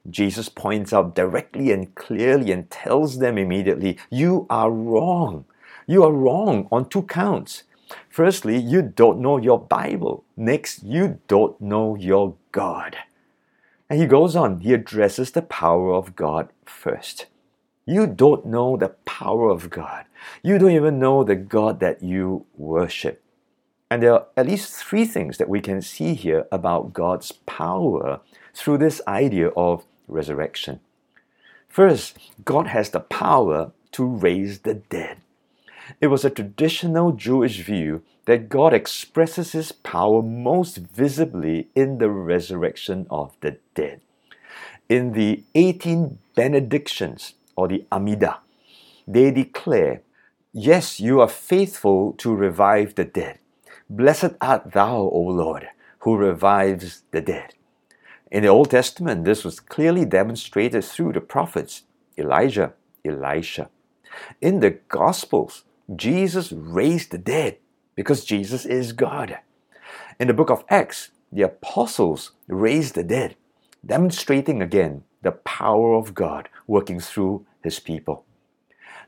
Jesus 0.09 0.49
points 0.49 0.93
out 0.93 1.15
directly 1.15 1.71
and 1.71 1.95
clearly 1.95 2.51
and 2.53 2.71
tells 2.71 3.19
them 3.19 3.39
immediately, 3.39 3.99
You 4.11 4.47
are 4.51 4.71
wrong. 4.71 5.45
You 5.87 6.05
are 6.05 6.13
wrong 6.13 6.69
on 6.73 6.89
two 6.89 7.03
counts. 7.03 7.65
Firstly, 8.09 8.59
you 8.59 8.83
don't 8.83 9.21
know 9.21 9.39
your 9.39 9.59
Bible. 9.59 10.25
Next, 10.37 10.83
you 10.83 11.21
don't 11.29 11.61
know 11.61 11.95
your 11.97 12.37
God. 12.51 12.97
And 13.89 14.01
he 14.01 14.07
goes 14.07 14.35
on, 14.35 14.61
he 14.61 14.73
addresses 14.73 15.33
the 15.33 15.43
power 15.43 15.93
of 15.93 16.17
God 16.17 16.49
first. 16.65 17.27
You 17.85 18.07
don't 18.07 18.47
know 18.47 18.77
the 18.77 18.91
power 19.05 19.51
of 19.51 19.71
God. 19.71 20.07
You 20.43 20.59
don't 20.59 20.71
even 20.71 20.99
know 20.99 21.25
the 21.25 21.37
God 21.37 21.81
that 21.81 22.03
you 22.03 22.47
worship. 22.57 23.23
And 23.93 24.03
there 24.03 24.15
are 24.15 24.27
at 24.39 24.47
least 24.47 24.73
three 24.73 25.05
things 25.05 25.37
that 25.37 25.51
we 25.51 25.61
can 25.61 25.83
see 25.83 26.15
here 26.15 26.47
about 26.51 26.95
God's 26.95 27.31
power 27.45 28.21
through 28.55 28.79
this 28.79 29.03
idea 29.07 29.49
of 29.49 29.85
resurrection. 30.09 30.81
First, 31.69 32.17
God 32.43 32.69
has 32.69 32.89
the 32.89 33.01
power 33.01 33.73
to 33.91 34.07
raise 34.07 34.61
the 34.61 34.73
dead. 34.73 35.19
It 36.01 36.07
was 36.07 36.25
a 36.25 36.31
traditional 36.31 37.13
Jewish 37.13 37.61
view 37.61 38.03
that 38.25 38.49
God 38.49 38.73
expresses 38.73 39.53
his 39.53 39.73
power 39.73 40.23
most 40.23 40.79
visibly 40.79 41.69
in 41.75 41.99
the 41.99 42.09
resurrection 42.09 43.07
of 43.11 43.37
the 43.43 43.59
dead. 43.75 44.01
In 44.89 45.13
the 45.13 45.43
18 45.55 46.19
benedictions 46.35 47.35
or 47.57 47.69
the 47.69 47.85
Amida, 47.93 48.39
they 49.07 49.31
declare, 49.31 50.01
Yes, 50.55 50.99
you 50.99 51.21
are 51.21 51.29
faithful 51.29 52.15
to 52.15 52.35
revive 52.35 52.95
the 52.95 53.05
dead. 53.05 53.39
Blessed 53.89 54.33
art 54.41 54.73
thou, 54.73 54.97
O 54.97 55.21
Lord, 55.21 55.69
who 56.01 56.17
revives 56.17 57.03
the 57.11 57.21
dead. 57.21 57.55
In 58.31 58.43
the 58.43 58.49
Old 58.49 58.71
Testament, 58.71 59.25
this 59.25 59.45
was 59.45 59.61
clearly 59.61 60.05
demonstrated 60.05 60.85
through 60.85 61.13
the 61.13 61.21
prophets 61.21 61.83
Elijah, 62.17 62.73
Elisha. 63.05 63.69
In 64.41 64.61
the 64.61 64.71
Gospels, 64.89 65.65
Jesus 65.95 66.53
raised 66.53 67.11
the 67.11 67.19
dead 67.19 67.59
because 67.95 68.25
Jesus 68.25 68.65
is 68.65 68.93
God. 68.93 69.39
In 70.19 70.29
the 70.29 70.35
book 70.35 70.51
of 70.51 70.65
Acts, 70.69 71.11
the 71.31 71.43
apostles 71.43 72.33
raised 72.47 72.95
the 72.95 73.03
dead, 73.03 73.37
demonstrating 73.85 74.63
again 74.63 75.05
the 75.23 75.33
power 75.33 75.95
of 75.95 76.15
God 76.15 76.49
working 76.67 77.01
through 77.01 77.47
his 77.63 77.79
people. 77.81 78.25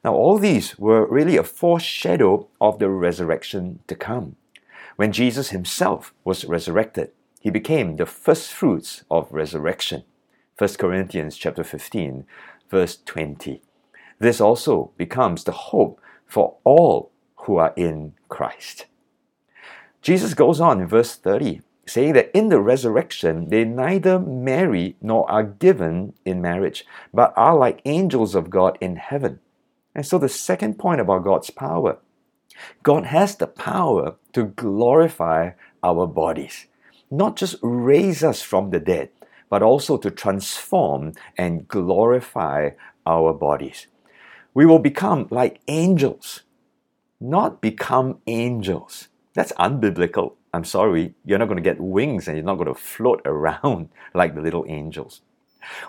Now, 0.05 0.15
all 0.15 0.39
these 0.39 0.79
were 0.79 1.07
really 1.07 1.37
a 1.37 1.43
foreshadow 1.43 2.49
of 2.61 2.79
the 2.79 2.91
resurrection 2.91 3.81
to 3.87 3.95
come. 3.95 4.37
When 4.97 5.11
Jesus 5.11 5.51
himself 5.51 6.15
was 6.25 6.45
resurrected, 6.45 7.11
he 7.41 7.51
became 7.51 7.97
the 7.97 8.07
first 8.07 8.53
fruits 8.53 9.05
of 9.11 9.33
resurrection. 9.33 10.05
1 10.57 10.75
Corinthians 10.75 11.37
chapter 11.37 11.65
15, 11.65 12.25
verse 12.71 12.99
20. 13.05 13.61
This 14.21 14.41
also 14.41 14.93
becomes 14.97 15.45
the 15.45 15.53
hope 15.53 16.01
for 16.27 16.57
all 16.63 17.11
who 17.39 17.57
are 17.57 17.75
in 17.77 18.15
Christ. 18.29 18.87
Jesus 20.01 20.35
goes 20.35 20.61
on 20.61 20.81
in 20.81 20.87
verse 20.87 21.17
30 21.17 21.61
saying 21.87 22.15
that 22.15 22.31
in 22.37 22.49
the 22.49 22.61
resurrection 22.61 23.49
they 23.49 23.65
neither 23.65 24.19
marry 24.19 24.97
nor 25.03 25.31
are 25.31 25.43
given 25.43 26.15
in 26.25 26.41
marriage, 26.41 26.87
but 27.13 27.33
are 27.37 27.57
like 27.57 27.83
angels 27.85 28.35
of 28.35 28.49
God 28.49 28.79
in 28.81 28.97
heaven. 28.97 29.41
And 29.95 30.07
so 30.07 30.19
the 30.19 30.29
second 30.29 30.79
point 30.79 31.01
about 31.01 31.25
God's 31.25 31.51
power 31.51 31.99
God 32.83 33.07
has 33.07 33.37
the 33.37 33.47
power 33.47 34.17
to 34.33 34.45
glorify 34.45 35.51
our 35.83 36.07
bodies, 36.07 36.67
not 37.11 37.37
just 37.37 37.57
raise 37.63 38.23
us 38.25 38.43
from 38.43 38.71
the 38.71 38.81
dead, 38.81 39.11
but 39.51 39.63
also 39.63 39.97
to 39.99 40.11
transform 40.11 41.13
and 41.37 41.69
glorify 41.69 42.71
our 43.07 43.33
bodies. 43.33 43.87
We 44.55 44.67
will 44.67 44.79
become 44.79 45.29
like 45.31 45.61
angels, 45.69 46.43
not 47.21 47.61
become 47.61 48.19
angels. 48.27 49.09
That's 49.35 49.53
unbiblical. 49.53 50.35
I'm 50.53 50.65
sorry, 50.65 51.15
you're 51.25 51.39
not 51.39 51.47
going 51.47 51.57
to 51.57 51.71
get 51.71 51.81
wings 51.81 52.29
and 52.29 52.37
you're 52.37 52.47
not 52.47 52.57
going 52.57 52.73
to 52.73 52.75
float 52.75 53.21
around 53.27 53.89
like 54.15 54.35
the 54.35 54.41
little 54.41 54.65
angels. 54.69 55.23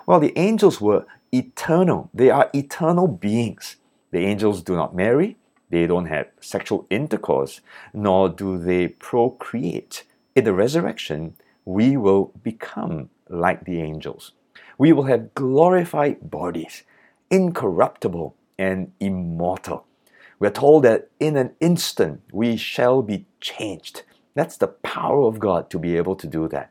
Well, 0.06 0.20
the 0.20 0.36
angels 0.36 0.80
were 0.80 1.06
eternal. 1.32 2.10
They 2.12 2.30
are 2.30 2.50
eternal 2.54 3.06
beings. 3.08 3.76
The 4.10 4.20
angels 4.20 4.62
do 4.62 4.74
not 4.74 4.94
marry, 4.94 5.36
they 5.70 5.86
don't 5.86 6.06
have 6.06 6.28
sexual 6.40 6.86
intercourse, 6.90 7.60
nor 7.92 8.28
do 8.28 8.58
they 8.58 8.88
procreate. 8.88 10.04
In 10.34 10.44
the 10.44 10.52
resurrection, 10.52 11.34
we 11.64 11.96
will 11.96 12.32
become 12.42 13.10
like 13.28 13.64
the 13.64 13.80
angels. 13.80 14.32
We 14.78 14.92
will 14.92 15.04
have 15.04 15.34
glorified 15.34 16.30
bodies, 16.30 16.84
incorruptible 17.30 18.36
and 18.58 18.92
immortal. 19.00 19.86
We're 20.38 20.50
told 20.50 20.84
that 20.84 21.10
in 21.18 21.36
an 21.36 21.54
instant 21.60 22.20
we 22.30 22.56
shall 22.56 23.02
be 23.02 23.26
changed. 23.40 24.02
That's 24.34 24.58
the 24.58 24.68
power 24.68 25.22
of 25.26 25.38
God 25.38 25.70
to 25.70 25.78
be 25.78 25.96
able 25.96 26.14
to 26.16 26.26
do 26.26 26.46
that. 26.48 26.70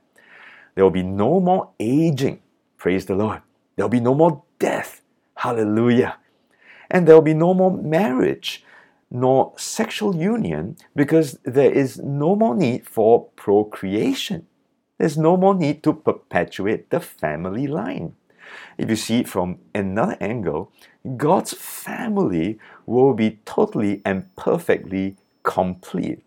There 0.76 0.84
will 0.84 0.92
be 0.92 1.04
no 1.04 1.40
more 1.40 1.72
aging. 1.80 2.42
Praise 2.78 3.06
the 3.08 3.16
Lord. 3.16 3.42
There 3.76 3.86
will 3.86 3.90
be 3.90 4.00
no 4.00 4.14
more 4.14 4.44
death. 4.60 5.02
Hallelujah. 5.38 6.18
And 6.92 7.08
there 7.08 7.16
will 7.16 7.22
be 7.22 7.34
no 7.34 7.54
more 7.54 7.76
marriage 7.76 8.64
nor 9.12 9.54
sexual 9.58 10.16
union 10.16 10.78
because 10.96 11.40
there 11.44 11.72
is 11.72 12.00
no 12.00 12.36
more 12.36 12.56
need 12.56 12.88
for 12.88 13.26
procreation. 13.36 14.48
There's 14.98 15.18
no 15.18 15.38
more 15.38 15.56
need 15.56 15.84
to 15.84 15.94
perpetuate 15.94 16.90
the 16.90 17.00
family 17.00 17.68
line. 17.68 18.16
If 18.78 18.90
you 18.90 18.96
see 18.96 19.20
it 19.20 19.30
from 19.30 19.60
another 19.74 20.18
angle, 20.22 20.72
God's 21.18 21.54
family 21.54 22.60
will 22.86 23.14
be 23.14 23.40
totally 23.46 24.02
and 24.06 24.34
perfectly 24.36 25.18
complete 25.44 26.26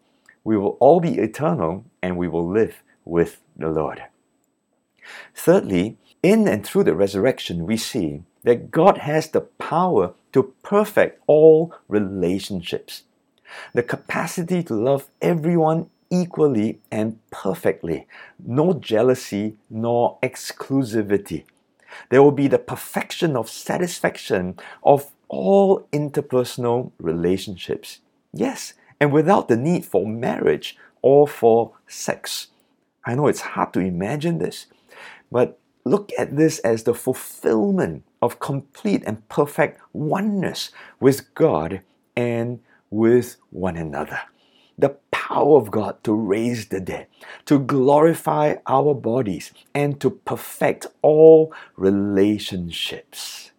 we 0.49 0.57
will 0.57 0.79
all 0.81 0.99
be 0.99 1.19
eternal 1.19 1.85
and 2.03 2.17
we 2.17 2.27
will 2.27 2.49
live 2.49 2.83
with 3.05 3.43
the 3.55 3.69
Lord. 3.69 4.05
Thirdly, 5.35 5.99
in 6.23 6.49
and 6.49 6.65
through 6.65 6.85
the 6.85 6.95
resurrection, 6.95 7.67
we 7.67 7.77
see 7.77 8.23
that 8.43 8.71
God 8.71 8.99
has 8.99 9.29
the 9.29 9.41
power 9.41 10.15
to 10.33 10.55
perfect 10.63 11.23
all 11.27 11.75
relationships, 11.89 13.03
the 13.75 13.83
capacity 13.83 14.63
to 14.65 14.75
love 14.75 15.09
everyone 15.21 15.91
equally 16.11 16.81
and 16.91 17.19
perfectly, 17.31 18.07
no 18.45 18.73
jealousy 18.73 19.57
nor 19.69 20.19
exclusivity. 20.23 21.45
There 22.11 22.23
will 22.23 22.33
be 22.33 22.49
the 22.49 22.59
perfection 22.59 23.37
of 23.37 23.49
satisfaction 23.49 24.59
of 24.83 25.11
all 25.29 25.87
interpersonal 25.93 26.93
relationships. 26.99 28.01
Yes, 28.33 28.75
and 29.01 29.13
without 29.13 29.49
the 29.49 29.57
need 29.57 29.85
for 29.85 30.07
marriage 30.07 30.77
or 31.03 31.29
for 31.29 31.73
sex. 31.87 32.49
I 33.05 33.15
know 33.15 33.27
it's 33.27 33.41
hard 33.41 33.73
to 33.75 33.81
imagine 33.81 34.39
this, 34.39 34.67
but 35.31 35.59
look 35.85 36.11
at 36.19 36.37
this 36.37 36.59
as 36.61 36.83
the 36.83 36.95
fulfillment 36.95 38.05
of 38.21 38.41
complete 38.41 39.03
and 39.07 39.29
perfect 39.29 39.81
oneness 39.93 40.71
with 41.01 41.35
God 41.35 41.83
and 42.17 42.61
with 42.91 43.37
one 43.51 43.77
another. 43.77 44.21
The 44.77 44.97
power 45.11 45.57
of 45.57 45.71
God 45.71 46.03
to 46.05 46.13
raise 46.13 46.69
the 46.69 46.81
dead, 46.81 47.07
to 47.47 47.59
glorify 47.59 48.57
our 48.67 48.95
bodies, 48.95 49.53
and 49.75 50.01
to 50.01 50.11
perfect 50.11 50.87
all 51.03 51.53
relationships. 51.77 53.51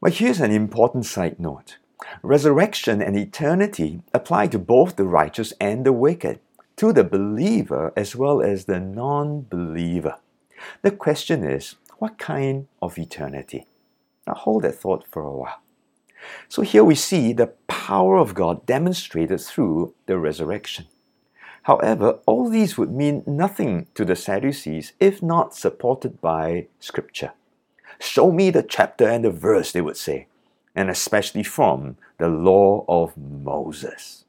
But 0.00 0.14
here's 0.14 0.40
an 0.40 0.52
important 0.52 1.06
side 1.06 1.38
note 1.38 1.78
resurrection 2.22 3.02
and 3.02 3.16
eternity 3.16 4.00
apply 4.14 4.46
to 4.48 4.58
both 4.58 4.96
the 4.96 5.04
righteous 5.04 5.52
and 5.60 5.84
the 5.84 5.92
wicked, 5.92 6.40
to 6.76 6.92
the 6.92 7.04
believer 7.04 7.92
as 7.96 8.16
well 8.16 8.40
as 8.40 8.64
the 8.64 8.80
non 8.80 9.42
believer. 9.42 10.16
The 10.82 10.92
question 10.92 11.44
is, 11.44 11.74
what 11.98 12.18
kind 12.18 12.68
of 12.80 12.98
eternity? 12.98 13.66
Now 14.28 14.34
hold 14.34 14.64
that 14.64 14.74
thought 14.74 15.06
for 15.10 15.22
a 15.22 15.32
while. 15.32 15.62
So 16.48 16.60
here 16.60 16.84
we 16.84 16.94
see 16.94 17.32
the 17.32 17.54
power 17.66 18.18
of 18.18 18.34
God 18.34 18.66
demonstrated 18.66 19.40
through 19.40 19.94
the 20.04 20.18
resurrection. 20.18 20.86
However, 21.62 22.18
all 22.26 22.50
these 22.50 22.76
would 22.76 22.92
mean 22.92 23.22
nothing 23.26 23.86
to 23.94 24.04
the 24.04 24.14
Sadducees 24.14 24.92
if 25.00 25.22
not 25.22 25.54
supported 25.54 26.20
by 26.20 26.66
Scripture. 26.78 27.32
Show 27.98 28.30
me 28.30 28.50
the 28.50 28.62
chapter 28.62 29.08
and 29.08 29.24
the 29.24 29.30
verse, 29.30 29.72
they 29.72 29.80
would 29.80 29.96
say, 29.96 30.26
and 30.74 30.90
especially 30.90 31.42
from 31.42 31.96
the 32.18 32.28
law 32.28 32.84
of 32.86 33.16
Moses. 33.16 34.26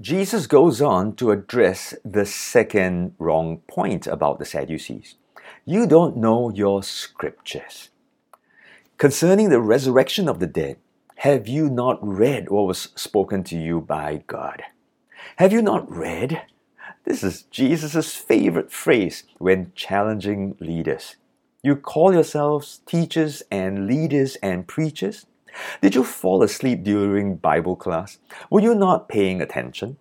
Jesus 0.00 0.46
goes 0.46 0.80
on 0.80 1.16
to 1.16 1.32
address 1.32 1.94
the 2.04 2.24
second 2.24 3.14
wrong 3.18 3.58
point 3.66 4.06
about 4.06 4.38
the 4.38 4.44
Sadducees. 4.44 5.16
You 5.64 5.88
don't 5.88 6.16
know 6.16 6.50
your 6.50 6.84
scriptures. 6.84 7.90
Concerning 9.00 9.48
the 9.48 9.62
resurrection 9.62 10.28
of 10.28 10.40
the 10.40 10.46
dead, 10.46 10.76
have 11.16 11.48
you 11.48 11.70
not 11.70 11.98
read 12.06 12.50
what 12.50 12.66
was 12.66 12.90
spoken 12.94 13.42
to 13.42 13.56
you 13.56 13.80
by 13.80 14.22
God? 14.26 14.62
Have 15.36 15.54
you 15.54 15.62
not 15.62 15.90
read? 15.90 16.42
This 17.04 17.24
is 17.24 17.44
Jesus' 17.44 18.14
favorite 18.14 18.70
phrase 18.70 19.24
when 19.38 19.72
challenging 19.74 20.54
leaders. 20.60 21.16
You 21.62 21.76
call 21.76 22.12
yourselves 22.12 22.82
teachers 22.84 23.42
and 23.50 23.86
leaders 23.86 24.36
and 24.42 24.68
preachers? 24.68 25.24
Did 25.80 25.94
you 25.94 26.04
fall 26.04 26.42
asleep 26.42 26.84
during 26.84 27.36
Bible 27.36 27.76
class? 27.76 28.18
Were 28.50 28.60
you 28.60 28.74
not 28.74 29.08
paying 29.08 29.40
attention? 29.40 29.96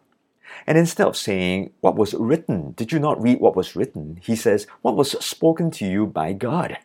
And 0.68 0.78
instead 0.78 1.08
of 1.08 1.16
saying, 1.16 1.72
What 1.80 1.96
was 1.96 2.14
written, 2.16 2.74
did 2.74 2.92
you 2.92 3.00
not 3.00 3.22
read 3.22 3.40
what 3.40 3.56
was 3.56 3.78
written? 3.78 4.20
He 4.22 4.36
says, 4.36 4.68
What 4.82 4.98
was 4.98 5.12
spoken 5.26 5.72
to 5.72 5.86
you 5.86 6.06
by 6.06 6.34
God? 6.34 6.80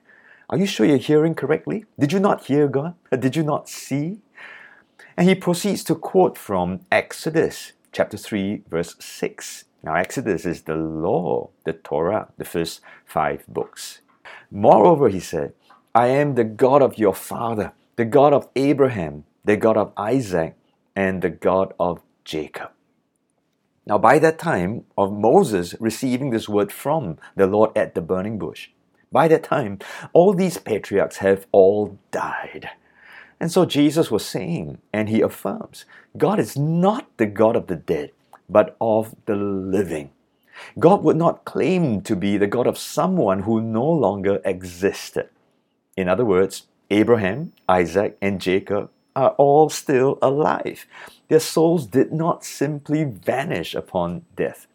Are 0.50 0.58
you 0.58 0.66
sure 0.66 0.84
you're 0.84 0.98
hearing 0.98 1.34
correctly? 1.34 1.86
Did 1.98 2.12
you 2.12 2.20
not 2.20 2.44
hear 2.44 2.68
God? 2.68 2.94
Uh, 3.10 3.16
did 3.16 3.34
you 3.34 3.42
not 3.42 3.68
see? 3.68 4.18
And 5.16 5.28
he 5.28 5.34
proceeds 5.34 5.82
to 5.84 5.94
quote 5.94 6.36
from 6.36 6.80
Exodus 6.92 7.72
chapter 7.92 8.16
3, 8.18 8.62
verse 8.68 8.96
6. 8.98 9.64
Now, 9.82 9.94
Exodus 9.94 10.44
is 10.44 10.62
the 10.62 10.74
law, 10.74 11.50
the 11.64 11.72
Torah, 11.72 12.28
the 12.36 12.44
first 12.44 12.80
five 13.06 13.46
books. 13.46 14.00
Moreover, 14.50 15.08
he 15.08 15.20
said, 15.20 15.54
I 15.94 16.08
am 16.08 16.34
the 16.34 16.44
God 16.44 16.82
of 16.82 16.98
your 16.98 17.14
father, 17.14 17.72
the 17.96 18.04
God 18.04 18.32
of 18.32 18.48
Abraham, 18.56 19.24
the 19.44 19.56
God 19.56 19.76
of 19.76 19.92
Isaac, 19.96 20.56
and 20.96 21.22
the 21.22 21.30
God 21.30 21.72
of 21.78 22.02
Jacob. 22.24 22.70
Now, 23.86 23.98
by 23.98 24.18
that 24.18 24.38
time 24.38 24.84
of 24.96 25.12
Moses 25.12 25.74
receiving 25.78 26.30
this 26.30 26.48
word 26.48 26.72
from 26.72 27.18
the 27.36 27.46
Lord 27.46 27.70
at 27.76 27.94
the 27.94 28.00
burning 28.00 28.38
bush, 28.38 28.70
by 29.14 29.29
that 29.29 29.44
time, 29.44 29.79
all 30.12 30.35
these 30.35 30.59
patriarchs 30.59 31.18
have 31.18 31.46
all 31.53 31.96
died. 32.11 32.70
And 33.38 33.50
so 33.50 33.64
Jesus 33.64 34.11
was 34.11 34.27
saying, 34.27 34.79
and 34.92 35.09
he 35.09 35.20
affirms, 35.20 35.85
God 36.18 36.40
is 36.40 36.57
not 36.59 37.07
the 37.16 37.27
God 37.27 37.55
of 37.55 37.68
the 37.68 37.77
dead, 37.77 38.11
but 38.48 38.77
of 38.81 39.14
the 39.27 39.37
living. 39.37 40.11
God 40.79 41.05
would 41.05 41.16
not 41.16 41.44
claim 41.44 42.00
to 42.03 42.16
be 42.16 42.37
the 42.37 42.48
God 42.48 42.66
of 42.66 42.77
someone 42.77 43.40
who 43.40 43.61
no 43.61 43.88
longer 43.88 44.40
existed. 44.44 45.29
In 45.96 46.09
other 46.09 46.24
words, 46.24 46.66
Abraham, 46.90 47.53
Isaac, 47.68 48.18
and 48.20 48.40
Jacob 48.40 48.90
are 49.14 49.31
all 49.31 49.68
still 49.70 50.18
alive. 50.20 50.87
Their 51.29 51.40
souls 51.40 51.87
did 51.87 52.12
not 52.12 52.44
simply 52.44 53.05
vanish 53.05 53.74
upon 53.74 54.24
death. 54.37 54.66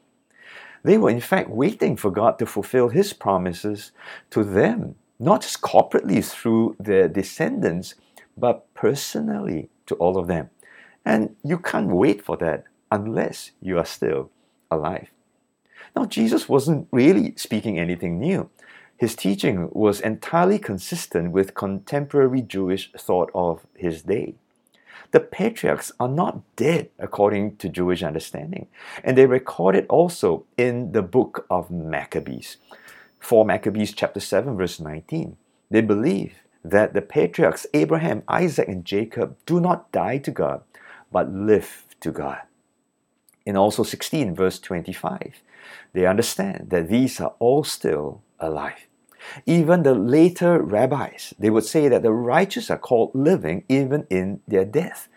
They 0.84 0.98
were, 0.98 1.10
in 1.10 1.22
fact, 1.22 1.50
waiting 1.50 1.96
for 1.96 2.12
God 2.12 2.40
to 2.40 2.46
fulfill 2.46 2.90
His 2.90 3.14
promises 3.14 3.92
to 4.32 4.44
them, 4.44 4.96
not 5.20 5.42
just 5.42 5.62
corporately 5.62 6.24
through 6.24 6.76
their 6.80 7.08
descendants, 7.08 7.96
but 8.38 8.74
personally 8.74 9.70
to 9.88 9.96
all 9.96 10.18
of 10.18 10.28
them. 10.28 10.50
And 11.06 11.36
you 11.44 11.58
can't 11.58 11.88
wait 11.88 12.24
for 12.24 12.38
that 12.38 12.64
unless 12.92 13.52
you 13.62 13.78
are 13.78 13.86
still 13.86 14.32
alive. 14.72 15.10
Now, 15.96 16.06
Jesus 16.06 16.48
wasn't 16.48 16.88
really 16.92 17.34
speaking 17.36 17.80
anything 17.80 18.20
new. 18.20 18.50
His 18.98 19.16
teaching 19.16 19.70
was 19.72 20.02
entirely 20.02 20.60
consistent 20.60 21.32
with 21.32 21.56
contemporary 21.56 22.42
Jewish 22.42 22.92
thought 22.98 23.32
of 23.34 23.66
his 23.76 24.04
day. 24.04 24.36
The 25.12 25.20
patriarchs 25.20 25.92
are 26.00 26.08
not 26.08 26.42
dead 26.56 26.90
according 27.00 27.58
to 27.58 27.70
Jewish 27.70 28.04
understanding, 28.04 28.68
and 29.04 29.18
they 29.18 29.26
record 29.26 29.76
it 29.76 29.86
also 29.90 30.46
in 30.58 30.92
the 30.92 31.02
book 31.02 31.46
of 31.50 31.72
Maccabees. 31.72 32.58
4 33.20 33.46
Maccabees 33.46 33.94
chapter 33.94 34.20
7 34.20 34.56
verse 34.56 34.80
19. 34.80 35.38
They 35.70 35.82
believe 35.82 36.34
that 36.64 36.94
the 36.94 37.02
patriarchs 37.02 37.66
Abraham, 37.74 38.24
Isaac, 38.28 38.68
and 38.68 38.86
Jacob 38.86 39.38
do 39.46 39.60
not 39.60 39.92
die 39.92 40.18
to 40.20 40.32
God, 40.32 40.62
but 41.12 41.32
live 41.32 41.86
to 42.02 42.12
God. 42.12 42.40
In 43.46 43.58
also 43.58 43.84
16 43.84 44.36
verse 44.36 44.60
25, 44.60 45.42
they 45.94 46.06
understand 46.06 46.70
that 46.70 46.90
these 46.90 47.20
are 47.20 47.34
all 47.40 47.64
still 47.64 48.22
alive. 48.40 48.89
Even 49.46 49.84
the 49.84 49.94
later 49.94 50.62
rabbis, 50.62 51.34
they 51.40 51.50
would 51.50 51.66
say 51.66 51.88
that 51.88 52.04
the 52.04 52.12
righteous 52.12 52.70
are 52.70 52.78
called 52.78 53.12
living 53.14 53.64
even 53.70 54.06
in 54.10 54.42
their 54.48 54.66
death, 54.66 55.08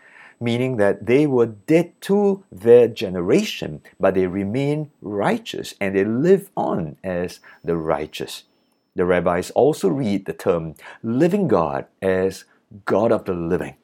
meaning 0.41 0.77
that 0.77 1.07
they 1.07 1.27
were 1.27 1.47
dead 1.47 1.93
to 2.03 2.45
their 2.51 2.89
generation, 2.89 3.81
but 4.01 4.15
they 4.15 4.27
remain 4.27 4.91
righteous 5.01 5.75
and 5.81 5.95
they 5.95 6.05
live 6.05 6.51
on 6.57 6.97
as 7.05 7.41
the 7.63 7.77
righteous. 7.77 8.45
The 8.95 9.05
rabbis 9.05 9.51
also 9.53 9.89
read 9.89 10.27
the 10.27 10.33
term 10.33 10.75
living 11.03 11.49
God 11.49 11.87
as 12.03 12.45
God 12.85 13.13
of 13.13 13.25
the 13.25 13.35
living. 13.35 13.77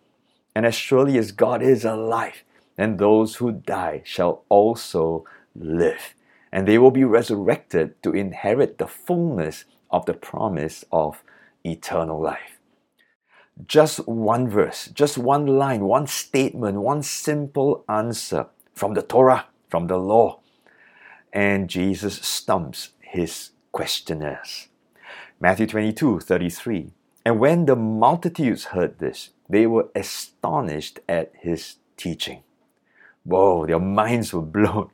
And 0.55 0.67
as 0.67 0.75
surely 0.75 1.17
as 1.19 1.33
God 1.33 1.63
is 1.63 1.85
alive, 1.85 2.43
and 2.77 2.99
those 2.99 3.37
who 3.37 3.53
die 3.53 4.03
shall 4.05 4.45
also 4.49 5.25
live. 5.55 6.15
And 6.53 6.67
they 6.67 6.79
will 6.79 6.91
be 6.91 7.05
resurrected 7.05 8.03
to 8.03 8.13
inherit 8.13 8.79
the 8.79 8.87
fullness 8.87 9.65
of 9.91 10.07
the 10.07 10.15
promise 10.15 10.85
of 10.93 11.23
eternal 11.65 12.21
life. 12.21 12.59
Just 13.67 14.07
one 14.07 14.49
verse, 14.49 14.87
just 14.87 15.19
one 15.19 15.47
line, 15.47 15.81
one 15.81 16.07
statement, 16.07 16.79
one 16.81 17.03
simple 17.03 17.85
answer 17.89 18.47
from 18.75 18.95
the 18.95 19.03
Torah, 19.03 19.47
from 19.69 19.89
the 19.89 19.97
law. 19.97 20.41
And 21.33 21.69
Jesus 21.69 22.21
stumps 22.21 22.91
his 23.01 23.51
questioners. 23.73 24.69
Matthew 25.41 25.67
22 25.67 26.21
33. 26.21 26.93
And 27.25 27.41
when 27.41 27.67
the 27.67 27.77
multitudes 27.77 28.67
heard 28.67 28.99
this, 28.99 29.31
they 29.49 29.67
were 29.67 29.89
astonished 29.95 31.01
at 31.09 31.33
his 31.41 31.77
teaching. 31.97 32.43
Whoa, 33.25 33.67
their 33.67 33.79
minds 33.79 34.33
were 34.33 34.43
blown. 34.43 34.91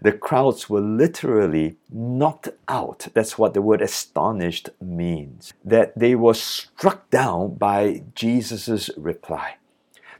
The 0.00 0.12
crowds 0.12 0.68
were 0.68 0.80
literally 0.80 1.76
knocked 1.90 2.48
out. 2.68 3.08
That's 3.14 3.38
what 3.38 3.54
the 3.54 3.62
word 3.62 3.82
astonished 3.82 4.70
means. 4.80 5.52
That 5.64 5.98
they 5.98 6.14
were 6.14 6.34
struck 6.34 7.10
down 7.10 7.54
by 7.56 8.02
Jesus' 8.14 8.90
reply. 8.96 9.56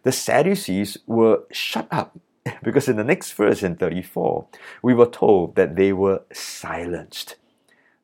The 0.03 0.12
Sadducees 0.12 0.99
were 1.07 1.45
shut 1.51 1.88
up 1.90 2.19
because 2.62 2.88
in 2.88 2.97
the 2.97 3.05
next 3.05 3.33
verse 3.33 3.62
in 3.62 3.77
34, 3.77 4.47
we 4.83 4.95
were 4.95 5.07
told 5.07 5.57
that 5.57 5.77
they 5.77 5.92
were 5.92 6.23
silenced. 6.33 7.37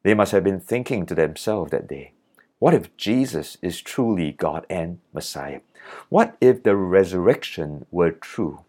They 0.03 0.15
must 0.15 0.33
have 0.33 0.43
been 0.43 0.61
thinking 0.61 1.07
to 1.07 1.15
themselves 1.15 1.71
that 1.71 1.87
day, 1.87 2.13
what 2.59 2.75
if 2.75 2.97
Jesus 2.97 3.59
is 3.63 3.81
truly 3.81 4.33
God 4.33 4.67
and 4.71 5.01
Messiah? 5.13 5.61
What 6.09 6.37
if 6.41 6.63
the 6.63 6.77
resurrection 6.77 7.87
were 7.91 8.13
true? 8.13 8.65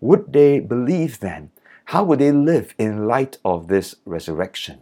Would 0.00 0.32
they 0.32 0.60
believe 0.60 1.20
then 1.20 1.50
how 1.88 2.04
will 2.04 2.18
they 2.18 2.30
live 2.30 2.74
in 2.76 3.06
light 3.06 3.38
of 3.46 3.68
this 3.68 3.94
resurrection? 4.04 4.80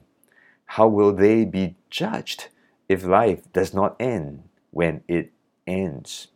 How 0.65 0.89
will 0.89 1.13
they 1.13 1.45
be 1.45 1.77
judged 1.89 2.49
if 2.89 3.05
life 3.05 3.43
does 3.53 3.73
not 3.73 3.95
end 4.01 4.43
when 4.73 5.05
it 5.07 5.31
ends? 5.69 6.27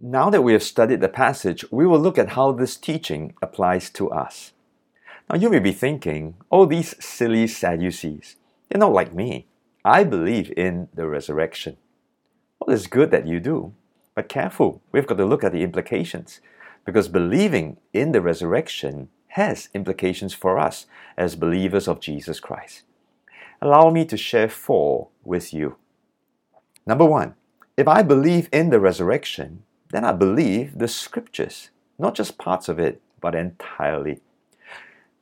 Now 0.00 0.30
that 0.30 0.42
we 0.42 0.52
have 0.52 0.64
studied 0.64 1.00
the 1.00 1.08
passage, 1.08 1.64
we 1.70 1.86
will 1.86 2.00
look 2.00 2.18
at 2.18 2.30
how 2.30 2.50
this 2.50 2.76
teaching 2.76 3.34
applies 3.40 3.88
to 3.90 4.10
us. 4.10 4.50
Now 5.30 5.38
you 5.38 5.48
may 5.48 5.60
be 5.60 5.70
thinking, 5.70 6.34
oh, 6.50 6.66
these 6.66 6.96
silly 6.98 7.46
Sadducees, 7.46 8.34
they're 8.68 8.80
not 8.80 8.92
like 8.92 9.14
me. 9.14 9.46
I 9.84 10.02
believe 10.02 10.52
in 10.56 10.88
the 10.92 11.06
resurrection. 11.06 11.76
Well, 12.58 12.74
it's 12.74 12.88
good 12.88 13.12
that 13.12 13.28
you 13.28 13.38
do, 13.38 13.74
but 14.16 14.28
careful, 14.28 14.82
we've 14.90 15.06
got 15.06 15.18
to 15.18 15.24
look 15.24 15.44
at 15.44 15.52
the 15.52 15.62
implications, 15.62 16.40
because 16.84 17.06
believing 17.06 17.76
in 17.92 18.10
the 18.10 18.20
resurrection 18.20 19.08
has 19.32 19.68
implications 19.72 20.34
for 20.34 20.58
us 20.58 20.86
as 21.16 21.36
believers 21.36 21.88
of 21.88 22.00
Jesus 22.00 22.38
Christ. 22.38 22.82
Allow 23.62 23.90
me 23.90 24.04
to 24.04 24.16
share 24.16 24.48
four 24.48 25.08
with 25.24 25.54
you. 25.54 25.76
Number 26.86 27.04
one, 27.06 27.34
if 27.76 27.88
I 27.88 28.02
believe 28.02 28.48
in 28.52 28.70
the 28.70 28.80
resurrection, 28.80 29.62
then 29.90 30.04
I 30.04 30.12
believe 30.12 30.78
the 30.78 30.88
scriptures, 30.88 31.70
not 31.98 32.14
just 32.14 32.36
parts 32.36 32.68
of 32.68 32.78
it, 32.78 33.00
but 33.20 33.34
entirely. 33.34 34.20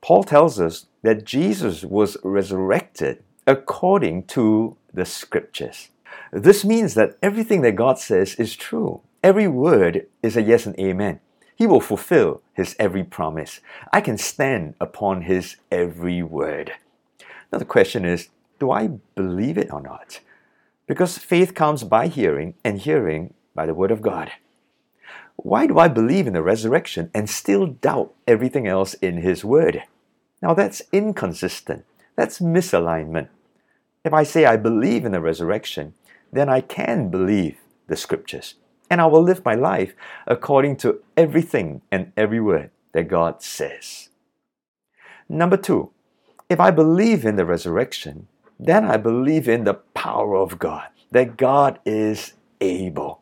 Paul 0.01 0.23
tells 0.23 0.59
us 0.59 0.87
that 1.03 1.23
Jesus 1.23 1.83
was 1.83 2.17
resurrected 2.23 3.23
according 3.47 4.25
to 4.25 4.75
the 4.93 5.05
scriptures. 5.05 5.89
This 6.33 6.65
means 6.65 6.95
that 6.95 7.17
everything 7.21 7.61
that 7.61 7.75
God 7.75 7.97
says 7.97 8.35
is 8.35 8.55
true. 8.55 9.01
Every 9.23 9.47
word 9.47 10.07
is 10.21 10.35
a 10.35 10.41
yes 10.41 10.65
and 10.65 10.77
amen. 10.77 11.19
He 11.61 11.67
will 11.67 11.79
fulfill 11.79 12.41
his 12.55 12.75
every 12.79 13.03
promise. 13.03 13.59
I 13.93 14.01
can 14.01 14.17
stand 14.17 14.73
upon 14.81 15.21
his 15.21 15.57
every 15.71 16.23
word. 16.23 16.71
Now, 17.53 17.59
the 17.59 17.65
question 17.65 18.03
is 18.03 18.29
do 18.59 18.71
I 18.71 18.87
believe 19.13 19.59
it 19.59 19.71
or 19.71 19.79
not? 19.79 20.21
Because 20.87 21.19
faith 21.19 21.53
comes 21.53 21.83
by 21.83 22.07
hearing, 22.07 22.55
and 22.63 22.79
hearing 22.79 23.35
by 23.53 23.67
the 23.67 23.75
word 23.75 23.91
of 23.91 24.01
God. 24.01 24.31
Why 25.35 25.67
do 25.67 25.77
I 25.77 25.87
believe 25.87 26.25
in 26.25 26.33
the 26.33 26.41
resurrection 26.41 27.11
and 27.13 27.29
still 27.29 27.67
doubt 27.67 28.11
everything 28.25 28.65
else 28.65 28.95
in 28.95 29.17
His 29.17 29.45
Word? 29.45 29.83
Now 30.41 30.55
that's 30.55 30.81
inconsistent. 30.91 31.85
That's 32.15 32.39
misalignment. 32.39 33.27
If 34.03 34.13
I 34.13 34.23
say 34.23 34.45
I 34.45 34.57
believe 34.57 35.05
in 35.05 35.11
the 35.11 35.21
resurrection, 35.21 35.93
then 36.33 36.49
I 36.49 36.61
can 36.61 37.09
believe 37.11 37.59
the 37.85 37.95
Scriptures 37.95 38.55
and 38.91 38.99
I 38.99 39.05
will 39.05 39.23
live 39.23 39.45
my 39.45 39.55
life 39.55 39.95
according 40.27 40.75
to 40.77 41.01
everything 41.15 41.81
and 41.93 42.11
every 42.17 42.41
word 42.41 42.71
that 42.91 43.07
God 43.07 43.41
says. 43.41 44.09
Number 45.29 45.55
two, 45.55 45.91
if 46.49 46.59
I 46.59 46.71
believe 46.71 47.23
in 47.23 47.37
the 47.37 47.45
resurrection, 47.45 48.27
then 48.59 48.83
I 48.83 48.97
believe 48.97 49.47
in 49.47 49.63
the 49.63 49.75
power 49.75 50.35
of 50.35 50.59
God, 50.59 50.89
that 51.09 51.37
God 51.37 51.79
is 51.85 52.33
able. 52.59 53.21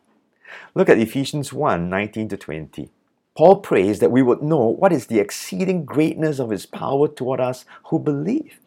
Look 0.74 0.88
at 0.88 0.98
Ephesians 0.98 1.52
1 1.52 1.88
19 1.88 2.28
to 2.30 2.36
20. 2.36 2.90
Paul 3.36 3.60
prays 3.60 4.00
that 4.00 4.10
we 4.10 4.22
would 4.22 4.42
know 4.42 4.66
what 4.66 4.92
is 4.92 5.06
the 5.06 5.20
exceeding 5.20 5.84
greatness 5.84 6.40
of 6.40 6.50
his 6.50 6.66
power 6.66 7.06
toward 7.06 7.38
us 7.38 7.64
who 7.84 8.00
believe, 8.00 8.58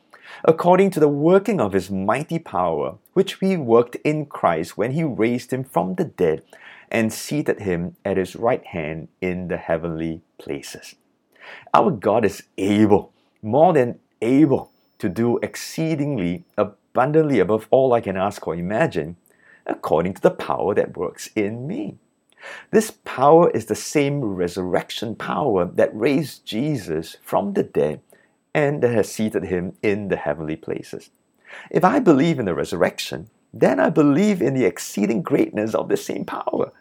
according 0.46 0.89
to 0.92 1.02
the 1.02 1.10
working 1.10 1.60
of 1.60 1.74
his 1.74 1.92
mighty 1.92 2.39
power, 2.39 2.96
which 3.12 3.36
he 3.42 3.58
worked 3.58 3.98
in 4.06 4.26
Christ 4.26 4.78
when 4.78 4.94
he 4.94 5.04
raised 5.04 5.52
him 5.52 5.66
from 5.66 5.96
the 5.96 6.06
dead 6.06 6.44
and 6.89 7.12
seated 7.12 7.62
him 7.62 7.96
at 8.06 8.17
his 8.17 8.36
right 8.36 8.65
hand 8.65 9.08
in 9.22 9.48
the 9.48 9.58
heavenly 9.58 10.22
places. 10.38 10.96
Our 11.74 11.91
God 11.91 12.26
is 12.26 12.43
able, 12.58 13.12
more 13.41 13.74
than 13.74 14.00
able, 14.22 14.72
to 15.00 15.10
do 15.10 15.38
exceedingly 15.39 16.46
abundantly 16.58 17.39
above 17.39 17.67
all 17.72 17.93
I 17.93 18.02
can 18.02 18.15
ask 18.15 18.48
or 18.48 18.56
imagine 18.56 19.17
according 19.65 20.13
to 20.13 20.22
the 20.22 20.32
power 20.32 20.74
that 20.76 20.98
works 20.98 21.30
in 21.36 21.67
me. 21.67 21.98
This 22.72 22.91
power 22.91 23.50
is 23.52 23.65
the 23.65 23.76
same 23.76 24.24
resurrection 24.24 25.15
power 25.15 25.65
that 25.65 25.96
raised 25.96 26.46
Jesus 26.46 27.17
from 27.22 27.54
the 27.54 27.63
dead 27.63 28.02
and 28.54 28.82
that 28.84 28.93
has 28.93 29.12
seated 29.12 29.46
him 29.46 29.76
in 29.82 30.10
the 30.10 30.17
heavenly 30.17 30.56
places. 30.56 31.10
If 31.72 31.84
I 31.84 32.00
believe 32.00 32.39
in 32.39 32.46
the 32.46 32.54
resurrection, 32.54 33.30
then 33.54 33.80
I 33.80 33.89
believe 33.89 34.42
in 34.42 34.56
the 34.56 34.66
exceeding 34.66 35.22
greatness 35.22 35.76
of 35.76 35.88
the 35.88 35.98
same 35.98 36.26
power. 36.26 36.72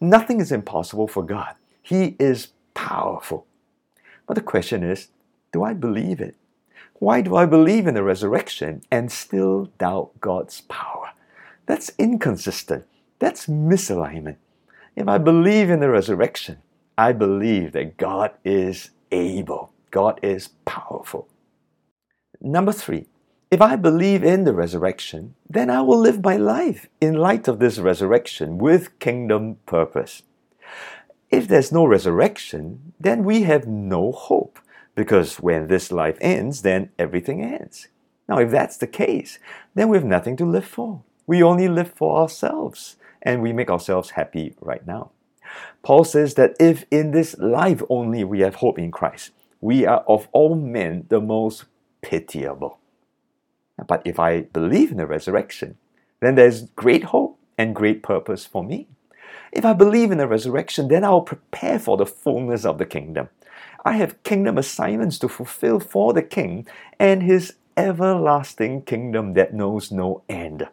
Nothing 0.00 0.40
is 0.40 0.52
impossible 0.52 1.08
for 1.08 1.24
God. 1.24 1.54
He 1.82 2.16
is 2.18 2.48
powerful. 2.74 3.46
But 4.26 4.34
the 4.34 4.42
question 4.42 4.82
is 4.84 5.08
do 5.52 5.64
I 5.64 5.74
believe 5.74 6.20
it? 6.20 6.36
Why 7.00 7.20
do 7.22 7.34
I 7.34 7.46
believe 7.46 7.86
in 7.86 7.94
the 7.94 8.02
resurrection 8.02 8.82
and 8.90 9.10
still 9.10 9.70
doubt 9.78 10.12
God's 10.20 10.60
power? 10.62 11.10
That's 11.66 11.90
inconsistent. 11.98 12.84
That's 13.18 13.46
misalignment. 13.46 14.36
If 14.94 15.08
I 15.08 15.18
believe 15.18 15.70
in 15.70 15.80
the 15.80 15.88
resurrection, 15.90 16.58
I 16.96 17.12
believe 17.12 17.72
that 17.72 17.96
God 17.96 18.32
is 18.44 18.90
able, 19.10 19.72
God 19.90 20.20
is 20.22 20.48
powerful. 20.64 21.28
Number 22.40 22.72
three, 22.72 23.06
if 23.50 23.60
I 23.60 23.74
believe 23.74 24.22
in 24.22 24.44
the 24.44 24.52
resurrection, 24.52 25.34
then 25.48 25.70
I 25.70 25.82
will 25.82 25.98
live 25.98 26.22
my 26.22 26.36
life 26.36 26.86
in 27.00 27.14
light 27.14 27.48
of 27.48 27.58
this 27.58 27.78
resurrection 27.78 28.58
with 28.58 28.98
kingdom 29.00 29.56
purpose. 29.66 30.22
If 31.30 31.48
there's 31.48 31.72
no 31.72 31.84
resurrection, 31.84 32.92
then 33.00 33.24
we 33.24 33.42
have 33.42 33.66
no 33.66 34.12
hope, 34.12 34.60
because 34.94 35.36
when 35.36 35.66
this 35.66 35.90
life 35.90 36.16
ends, 36.20 36.62
then 36.62 36.90
everything 36.98 37.42
ends. 37.42 37.88
Now, 38.28 38.38
if 38.38 38.50
that's 38.50 38.76
the 38.76 38.86
case, 38.86 39.40
then 39.74 39.88
we 39.88 39.96
have 39.96 40.04
nothing 40.04 40.36
to 40.36 40.44
live 40.44 40.64
for. 40.64 41.02
We 41.26 41.42
only 41.42 41.68
live 41.68 41.92
for 41.92 42.20
ourselves 42.20 42.96
and 43.22 43.42
we 43.42 43.52
make 43.52 43.70
ourselves 43.70 44.10
happy 44.10 44.54
right 44.60 44.86
now. 44.86 45.10
Paul 45.82 46.04
says 46.04 46.34
that 46.34 46.54
if 46.60 46.84
in 46.90 47.10
this 47.10 47.36
life 47.38 47.82
only 47.88 48.22
we 48.22 48.40
have 48.40 48.56
hope 48.56 48.78
in 48.78 48.92
Christ, 48.92 49.32
we 49.60 49.84
are 49.86 50.04
of 50.06 50.28
all 50.32 50.54
men 50.54 51.06
the 51.08 51.20
most 51.20 51.64
pitiable. 52.02 52.79
But 53.86 54.02
if 54.04 54.18
I 54.18 54.42
believe 54.42 54.90
in 54.90 54.96
the 54.96 55.06
resurrection, 55.06 55.76
then 56.20 56.34
there's 56.34 56.62
great 56.70 57.04
hope 57.04 57.38
and 57.56 57.74
great 57.74 58.02
purpose 58.02 58.46
for 58.46 58.62
me. 58.62 58.88
If 59.52 59.64
I 59.64 59.72
believe 59.72 60.10
in 60.10 60.18
the 60.18 60.28
resurrection, 60.28 60.88
then 60.88 61.04
I'll 61.04 61.22
prepare 61.22 61.78
for 61.78 61.96
the 61.96 62.06
fullness 62.06 62.64
of 62.64 62.78
the 62.78 62.86
kingdom. 62.86 63.28
I 63.84 63.92
have 63.94 64.22
kingdom 64.22 64.58
assignments 64.58 65.18
to 65.20 65.28
fulfill 65.28 65.80
for 65.80 66.12
the 66.12 66.22
king 66.22 66.66
and 66.98 67.22
his 67.22 67.54
everlasting 67.76 68.82
kingdom 68.82 69.34
that 69.34 69.54
knows 69.54 69.90
no 69.90 70.22
end. 70.28 70.68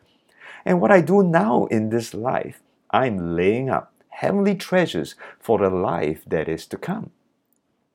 And 0.66 0.82
what 0.82 0.92
I 0.92 1.02
do 1.02 1.24
now 1.24 1.66
in 1.68 1.90
this 1.90 2.14
life, 2.14 2.62
I'm 2.92 3.36
laying 3.36 3.70
up 3.70 3.94
heavenly 4.10 4.56
treasures 4.56 5.16
for 5.40 5.58
the 5.58 5.70
life 5.70 6.24
that 6.28 6.50
is 6.50 6.66
to 6.68 6.78
come. 6.78 7.12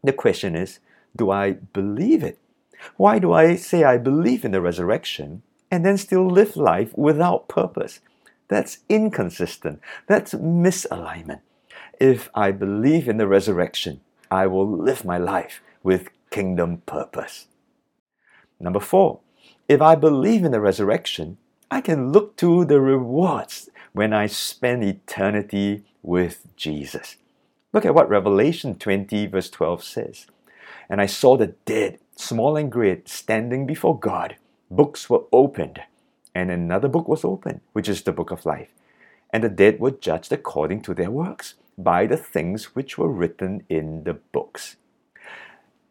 The 0.03 0.13
question 0.13 0.57
is, 0.57 0.79
do 1.15 1.31
I 1.31 1.53
believe 1.53 2.23
it? 2.23 2.39
Why 2.97 3.19
do 3.19 3.33
I 3.33 3.57
say 3.57 3.85
I 3.85 3.99
believe 3.99 4.45
in 4.45 4.53
the 4.53 4.61
resurrection 4.61 5.43
and 5.71 5.85
then 5.85 5.97
still 5.97 6.27
live 6.27 6.57
life 6.57 6.97
without 6.97 7.49
purpose? 7.49 8.01
That's 8.49 8.79
inconsistent. 8.89 9.81
That's 10.07 10.35
misalignment. 10.35 11.41
If 11.99 12.29
I 12.35 12.51
believe 12.51 13.09
in 13.09 13.17
the 13.17 13.27
resurrection, 13.27 14.01
I 14.31 14.47
will 14.47 14.69
live 14.69 15.05
my 15.05 15.19
life 15.19 15.63
with 15.83 16.11
kingdom 16.31 16.83
purpose. 16.87 17.47
Number 18.59 18.81
four, 18.81 19.21
if 19.69 19.81
I 19.81 19.95
believe 19.95 20.45
in 20.45 20.53
the 20.53 20.61
resurrection, 20.61 21.39
I 21.71 21.81
can 21.81 22.13
look 22.13 22.37
to 22.37 22.65
the 22.65 22.81
rewards 22.81 23.71
when 23.93 24.13
I 24.13 24.27
spend 24.27 24.85
eternity 24.85 25.85
with 26.03 26.47
Jesus. 26.57 27.17
Look 27.73 27.87
at 27.87 27.95
what 27.95 28.09
Revelation 28.09 28.75
20, 28.75 29.27
verse 29.29 29.49
12 29.49 29.83
says. 29.83 30.27
And 30.91 31.01
I 31.01 31.07
saw 31.07 31.37
the 31.37 31.55
dead, 31.65 31.99
small 32.17 32.57
and 32.57 32.71
great, 32.71 33.09
standing 33.09 33.67
before 33.67 33.99
God. 33.99 34.37
Books 34.71 35.11
were 35.11 35.25
opened, 35.33 35.81
and 36.35 36.51
another 36.51 36.89
book 36.89 37.09
was 37.09 37.25
opened, 37.25 37.61
which 37.73 37.89
is 37.89 38.03
the 38.03 38.13
book 38.13 38.31
of 38.31 38.47
life. 38.47 38.69
And 39.31 39.45
the 39.45 39.49
dead 39.49 39.81
were 39.81 39.91
judged 39.91 40.33
according 40.33 40.83
to 40.83 40.95
their 40.95 41.11
works 41.11 41.55
by 41.79 42.07
the 42.07 42.17
things 42.17 42.75
which 42.75 42.99
were 42.99 43.11
written 43.11 43.65
in 43.69 44.05
the 44.05 44.15
books. 44.15 44.77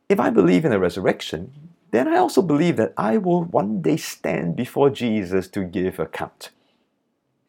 If 0.09 0.19
I 0.19 0.29
believe 0.29 0.65
in 0.65 0.71
the 0.71 0.79
resurrection, 0.79 1.71
then 1.91 2.07
I 2.07 2.17
also 2.17 2.41
believe 2.41 2.77
that 2.77 2.93
I 2.97 3.17
will 3.17 3.43
one 3.43 3.81
day 3.81 3.97
stand 3.97 4.55
before 4.55 4.89
Jesus 4.89 5.47
to 5.49 5.63
give 5.63 5.99
account. 5.99 6.51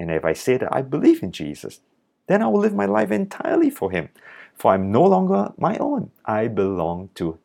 And 0.01 0.11
if 0.11 0.25
I 0.25 0.33
say 0.33 0.57
that 0.57 0.75
I 0.75 0.83
believe 0.83 1.23
in 1.23 1.33
Jesus, 1.33 1.81
then 2.27 2.43
I 2.43 2.49
will 2.49 2.61
live 2.61 2.75
my 2.75 2.87
life 2.87 3.11
entirely 3.11 3.71
for 3.71 3.91
Him, 3.91 4.09
for 4.55 4.73
I'm 4.73 4.91
no 4.91 5.05
longer 5.05 5.53
my 5.59 5.77
own. 5.79 6.11
I 6.25 6.49
belong 6.49 7.11
to. 7.17 7.39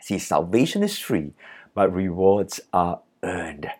See, 0.00 0.18
salvation 0.18 0.82
is 0.82 0.98
free, 0.98 1.32
but 1.74 1.92
rewards 1.92 2.60
are 2.72 3.00
earned. 3.22 3.70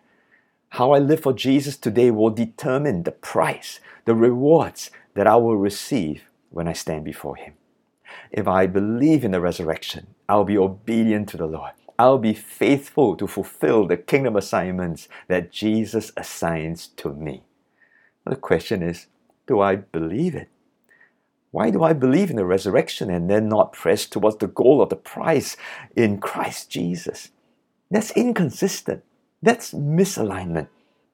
How 0.69 0.91
I 0.91 0.99
live 0.99 1.21
for 1.21 1.33
Jesus 1.33 1.75
today 1.75 2.11
will 2.11 2.29
determine 2.29 3.03
the 3.03 3.11
price, 3.11 3.79
the 4.05 4.15
rewards 4.15 4.89
that 5.15 5.27
I 5.27 5.35
will 5.35 5.57
receive 5.57 6.23
when 6.49 6.67
I 6.67 6.73
stand 6.73 7.03
before 7.03 7.35
Him. 7.35 7.53
If 8.31 8.47
I 8.47 8.67
believe 8.67 9.25
in 9.25 9.31
the 9.31 9.41
resurrection, 9.41 10.07
I'll 10.29 10.45
be 10.45 10.57
obedient 10.57 11.27
to 11.29 11.37
the 11.37 11.47
Lord. 11.47 11.73
I'll 11.99 12.17
be 12.17 12.33
faithful 12.33 13.15
to 13.17 13.27
fulfill 13.27 13.85
the 13.85 13.97
kingdom 13.97 14.35
assignments 14.35 15.07
that 15.27 15.51
Jesus 15.51 16.11
assigns 16.15 16.87
to 16.87 17.13
me. 17.13 17.43
The 18.25 18.35
question 18.35 18.81
is 18.81 19.07
do 19.47 19.59
I 19.59 19.75
believe 19.75 20.35
it? 20.35 20.49
Why 21.51 21.69
do 21.69 21.83
I 21.83 21.91
believe 21.91 22.29
in 22.29 22.37
the 22.37 22.45
resurrection 22.45 23.09
and 23.09 23.29
then 23.29 23.49
not 23.49 23.73
press 23.73 24.05
towards 24.05 24.37
the 24.37 24.47
goal 24.47 24.81
of 24.81 24.89
the 24.89 24.95
prize 24.95 25.57
in 25.95 26.19
Christ 26.19 26.69
Jesus? 26.69 27.29
That's 27.89 28.11
inconsistent. 28.11 29.03
That's 29.41 29.73
misalignment. 29.73 30.67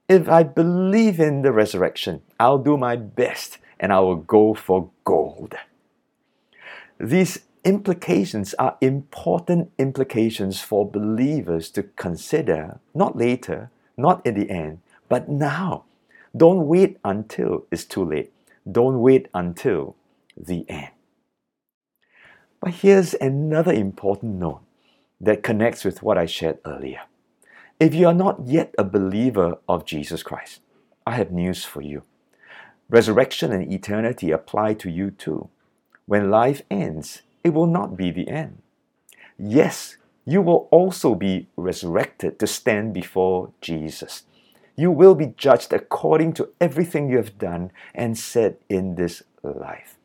If 0.08 0.30
I 0.30 0.44
believe 0.44 1.20
in 1.20 1.42
the 1.42 1.52
resurrection, 1.52 2.22
I'll 2.40 2.60
do 2.60 2.78
my 2.78 2.96
best 2.96 3.58
and 3.80 3.92
I 3.92 4.00
will 4.00 4.16
go 4.16 4.54
for 4.54 4.92
gold. 5.04 5.56
These 7.00 7.40
implications 7.64 8.54
are 8.56 8.78
important 8.80 9.72
implications 9.78 10.62
for 10.62 10.90
believers 10.90 11.70
to 11.72 11.84
consider, 11.84 12.80
not 12.94 13.18
later, 13.18 13.72
not 13.98 14.26
in 14.26 14.36
the 14.36 14.50
end, 14.50 14.80
but 15.10 15.28
now. 15.28 15.86
Don't 16.36 16.68
wait 16.68 16.98
until 17.04 17.66
it's 17.72 17.86
too 17.86 18.06
late. 18.06 18.32
Don't 18.72 19.02
wait 19.02 19.28
until 19.34 19.96
the 20.38 20.66
end. 20.70 20.90
But 22.62 22.76
here's 22.76 23.14
another 23.16 23.74
important 23.74 24.36
note 24.36 24.62
that 25.22 25.44
connects 25.44 25.84
with 25.84 26.04
what 26.04 26.18
I 26.18 26.26
shared 26.26 26.60
earlier. 26.66 27.02
If 27.80 27.94
you 27.94 28.08
are 28.08 28.14
not 28.14 28.48
yet 28.48 28.74
a 28.78 28.84
believer 28.84 29.58
of 29.70 29.86
Jesus 29.86 30.24
Christ, 30.24 30.62
I 31.06 31.12
have 31.12 31.32
news 31.32 31.64
for 31.64 31.82
you. 31.82 32.04
Resurrection 32.90 33.52
and 33.52 33.72
eternity 33.72 34.32
apply 34.32 34.74
to 34.76 34.90
you 34.90 35.12
too. 35.12 35.50
When 36.06 36.32
life 36.32 36.62
ends, 36.72 37.22
it 37.44 37.54
will 37.54 37.68
not 37.68 37.98
be 37.98 38.12
the 38.12 38.28
end. 38.30 38.62
Yes, 39.38 39.98
you 40.26 40.42
will 40.42 40.68
also 40.72 41.16
be 41.16 41.48
resurrected 41.56 42.40
to 42.40 42.48
stand 42.48 42.94
before 42.94 43.52
Jesus. 43.62 44.24
You 44.76 44.92
will 44.92 45.16
be 45.16 45.34
judged 45.38 45.74
according 45.74 46.34
to 46.34 46.50
everything 46.60 47.10
you 47.10 47.18
have 47.18 47.38
done 47.38 47.72
and 47.94 48.18
said 48.18 48.58
in 48.70 48.96
this 48.96 49.24
life. 49.44 49.97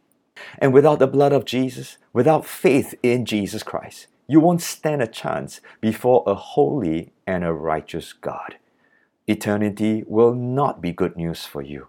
And 0.59 0.73
without 0.73 0.99
the 0.99 1.07
blood 1.07 1.33
of 1.33 1.45
Jesus, 1.45 1.99
without 2.13 2.47
faith 2.47 2.95
in 3.03 3.25
Jesus 3.25 3.63
Christ, 3.63 4.07
you 4.27 4.41
won't 4.41 4.63
stand 4.63 5.03
a 5.03 5.07
chance 5.07 5.61
before 5.81 6.23
a 6.27 6.35
holy 6.35 7.13
and 7.27 7.45
a 7.45 7.53
righteous 7.53 8.13
God. 8.13 8.57
Eternity 9.27 10.05
will 10.07 10.35
not 10.35 10.81
be 10.81 10.93
good 10.93 11.17
news 11.17 11.45
for 11.45 11.63
you. 11.63 11.89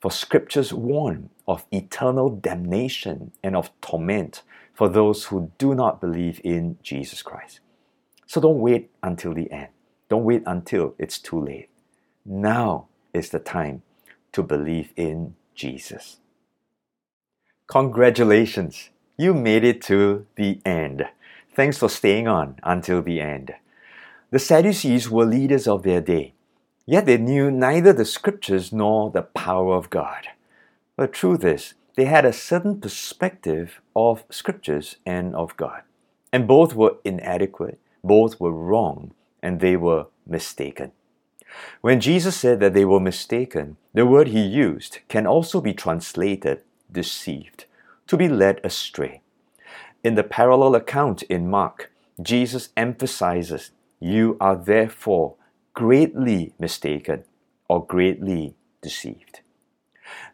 For 0.00 0.10
scriptures 0.10 0.72
warn 0.72 1.30
of 1.46 1.66
eternal 1.70 2.30
damnation 2.30 3.32
and 3.42 3.54
of 3.54 3.70
torment 3.80 4.42
for 4.72 4.88
those 4.88 5.26
who 5.26 5.52
do 5.58 5.74
not 5.74 6.00
believe 6.00 6.40
in 6.42 6.78
Jesus 6.82 7.22
Christ. 7.22 7.60
So 8.26 8.40
don't 8.40 8.60
wait 8.60 8.90
until 9.02 9.34
the 9.34 9.50
end. 9.50 9.68
Don't 10.08 10.24
wait 10.24 10.42
until 10.46 10.94
it's 10.98 11.18
too 11.18 11.44
late. 11.44 11.68
Now 12.24 12.86
is 13.12 13.30
the 13.30 13.38
time 13.38 13.82
to 14.32 14.42
believe 14.42 14.92
in 14.96 15.34
Jesus. 15.54 16.18
Congratulations! 17.70 18.90
You 19.16 19.32
made 19.32 19.62
it 19.62 19.80
to 19.82 20.26
the 20.34 20.60
end. 20.66 21.06
Thanks 21.54 21.78
for 21.78 21.88
staying 21.88 22.26
on 22.26 22.56
until 22.64 23.00
the 23.00 23.20
end. 23.20 23.54
The 24.32 24.40
Sadducees 24.40 25.08
were 25.08 25.24
leaders 25.24 25.68
of 25.68 25.84
their 25.84 26.00
day, 26.00 26.34
yet 26.84 27.06
they 27.06 27.16
knew 27.16 27.48
neither 27.48 27.92
the 27.92 28.04
scriptures 28.04 28.72
nor 28.72 29.08
the 29.08 29.22
power 29.22 29.76
of 29.76 29.88
God. 29.88 30.26
But 30.96 31.12
truth 31.12 31.44
is, 31.44 31.74
they 31.94 32.06
had 32.06 32.24
a 32.24 32.32
certain 32.32 32.80
perspective 32.80 33.80
of 33.94 34.24
scriptures 34.30 34.96
and 35.06 35.36
of 35.36 35.56
God. 35.56 35.82
And 36.32 36.48
both 36.48 36.74
were 36.74 36.96
inadequate, 37.04 37.78
both 38.02 38.40
were 38.40 38.50
wrong, 38.50 39.14
and 39.44 39.60
they 39.60 39.76
were 39.76 40.06
mistaken. 40.26 40.90
When 41.82 42.00
Jesus 42.00 42.36
said 42.36 42.58
that 42.58 42.74
they 42.74 42.84
were 42.84 42.98
mistaken, 42.98 43.76
the 43.94 44.06
word 44.06 44.26
he 44.26 44.42
used 44.42 44.98
can 45.06 45.24
also 45.24 45.60
be 45.60 45.72
translated 45.72 46.62
deceived, 46.92 47.66
to 48.06 48.16
be 48.16 48.28
led 48.28 48.60
astray. 48.64 49.22
In 50.02 50.14
the 50.14 50.24
parallel 50.24 50.74
account 50.74 51.22
in 51.24 51.48
Mark, 51.48 51.90
Jesus 52.22 52.70
emphasizes, 52.76 53.70
You 53.98 54.36
are 54.40 54.56
therefore 54.56 55.36
greatly 55.74 56.54
mistaken 56.58 57.24
or 57.68 57.84
greatly 57.84 58.54
deceived. 58.82 59.40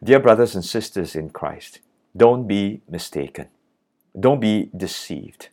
Dear 0.03 0.21
brothers 0.21 0.55
and 0.55 0.65
sisters 0.65 1.15
in 1.15 1.31
Christ, 1.31 1.81
don't 2.17 2.47
be 2.47 2.81
mistaken. 2.89 3.49
Don't 4.19 4.41
be 4.41 4.71
deceived. 4.77 5.49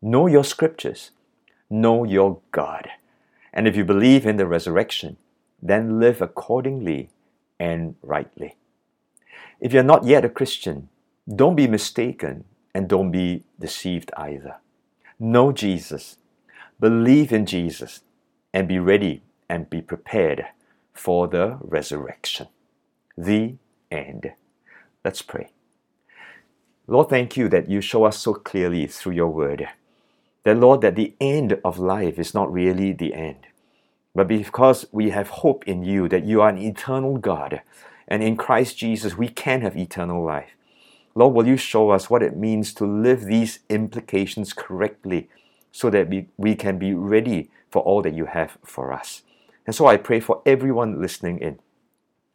Know 0.00 0.26
your 0.26 0.44
scriptures. 0.44 1.10
Know 1.70 2.04
your 2.04 2.40
God. 2.52 2.88
And 3.52 3.66
if 3.66 3.76
you 3.76 3.84
believe 3.84 4.26
in 4.26 4.36
the 4.36 4.46
resurrection, 4.46 5.16
then 5.60 5.98
live 5.98 6.20
accordingly 6.20 7.10
and 7.58 7.96
rightly. 8.02 8.56
If 9.60 9.72
you're 9.72 9.82
not 9.82 10.04
yet 10.04 10.24
a 10.24 10.28
Christian, 10.28 10.88
don't 11.32 11.56
be 11.56 11.66
mistaken 11.66 12.44
and 12.74 12.88
don't 12.88 13.10
be 13.10 13.44
deceived 13.58 14.10
either. 14.16 14.56
Know 15.18 15.52
Jesus, 15.52 16.18
believe 16.80 17.32
in 17.32 17.46
Jesus, 17.46 18.02
and 18.52 18.68
be 18.68 18.78
ready 18.78 19.22
and 19.48 19.70
be 19.70 19.80
prepared 19.80 20.46
for 20.92 21.28
the 21.28 21.58
resurrection. 21.60 22.48
The 23.16 23.54
end. 23.90 24.32
Let's 25.04 25.22
pray. 25.22 25.50
Lord, 26.86 27.08
thank 27.08 27.36
you 27.36 27.48
that 27.48 27.70
you 27.70 27.80
show 27.80 28.04
us 28.04 28.18
so 28.18 28.34
clearly 28.34 28.86
through 28.86 29.12
your 29.12 29.28
word. 29.28 29.68
That, 30.44 30.58
Lord, 30.58 30.82
that 30.82 30.96
the 30.96 31.14
end 31.20 31.58
of 31.64 31.78
life 31.78 32.18
is 32.18 32.34
not 32.34 32.52
really 32.52 32.92
the 32.92 33.14
end. 33.14 33.46
But 34.14 34.28
because 34.28 34.86
we 34.92 35.10
have 35.10 35.28
hope 35.28 35.66
in 35.66 35.82
you, 35.82 36.08
that 36.08 36.24
you 36.24 36.42
are 36.42 36.50
an 36.50 36.58
eternal 36.58 37.16
God, 37.16 37.62
and 38.08 38.22
in 38.22 38.36
Christ 38.36 38.78
Jesus 38.78 39.16
we 39.16 39.28
can 39.28 39.62
have 39.62 39.76
eternal 39.76 40.24
life. 40.24 40.50
Lord, 41.14 41.34
will 41.34 41.46
you 41.46 41.56
show 41.56 41.90
us 41.90 42.10
what 42.10 42.22
it 42.22 42.36
means 42.36 42.74
to 42.74 42.84
live 42.84 43.24
these 43.24 43.60
implications 43.68 44.52
correctly 44.52 45.28
so 45.70 45.88
that 45.90 46.08
we, 46.08 46.28
we 46.36 46.56
can 46.56 46.78
be 46.78 46.92
ready 46.92 47.50
for 47.70 47.82
all 47.82 48.02
that 48.02 48.14
you 48.14 48.26
have 48.26 48.58
for 48.64 48.92
us? 48.92 49.22
And 49.66 49.74
so 49.74 49.86
I 49.86 49.96
pray 49.96 50.20
for 50.20 50.42
everyone 50.44 51.00
listening 51.00 51.38
in, 51.38 51.60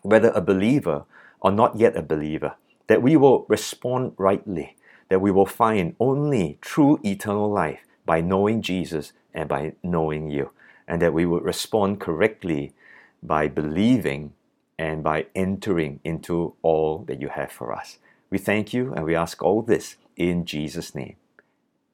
whether 0.02 0.30
a 0.30 0.42
believer 0.42 1.04
or 1.42 1.52
not 1.52 1.78
yet 1.78 1.98
a 1.98 2.02
believer, 2.02 2.56
that 2.88 3.02
we 3.02 3.18
will 3.18 3.46
respond 3.50 4.14
rightly, 4.18 4.76
that 5.10 5.22
we 5.22 5.32
will 5.32 5.46
find 5.46 5.96
only 6.00 6.58
true 6.62 7.00
eternal 7.04 7.52
life 7.52 7.82
by 8.06 8.22
knowing 8.22 8.62
Jesus 8.62 9.14
and 9.34 9.48
by 9.50 9.74
knowing 9.84 10.30
you, 10.30 10.52
and 10.88 11.02
that 11.02 11.14
we 11.14 11.26
will 11.26 11.42
respond 11.42 12.00
correctly 12.00 12.74
by 13.22 13.48
believing 13.48 14.34
and 14.80 15.04
by 15.04 15.28
entering 15.36 16.00
into 16.06 16.56
all 16.62 17.04
that 17.08 17.22
you 17.22 17.28
have 17.28 17.52
for 17.52 17.74
us. 17.74 17.98
We 18.30 18.38
thank 18.38 18.74
you 18.74 18.94
and 18.94 19.04
we 19.04 19.14
ask 19.14 19.44
all 19.44 19.62
this 19.62 19.98
in 20.16 20.46
Jesus' 20.46 20.96
name. 20.96 21.18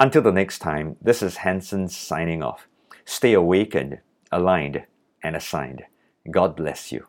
Until 0.00 0.22
the 0.22 0.32
next 0.32 0.58
time, 0.58 0.96
this 1.00 1.22
is 1.22 1.36
Hanson 1.36 1.88
signing 1.88 2.42
off. 2.42 2.66
Stay 3.04 3.34
awakened, 3.34 4.00
aligned, 4.32 4.86
and 5.22 5.36
assigned. 5.36 5.84
God 6.28 6.56
bless 6.56 6.90
you. 6.90 7.06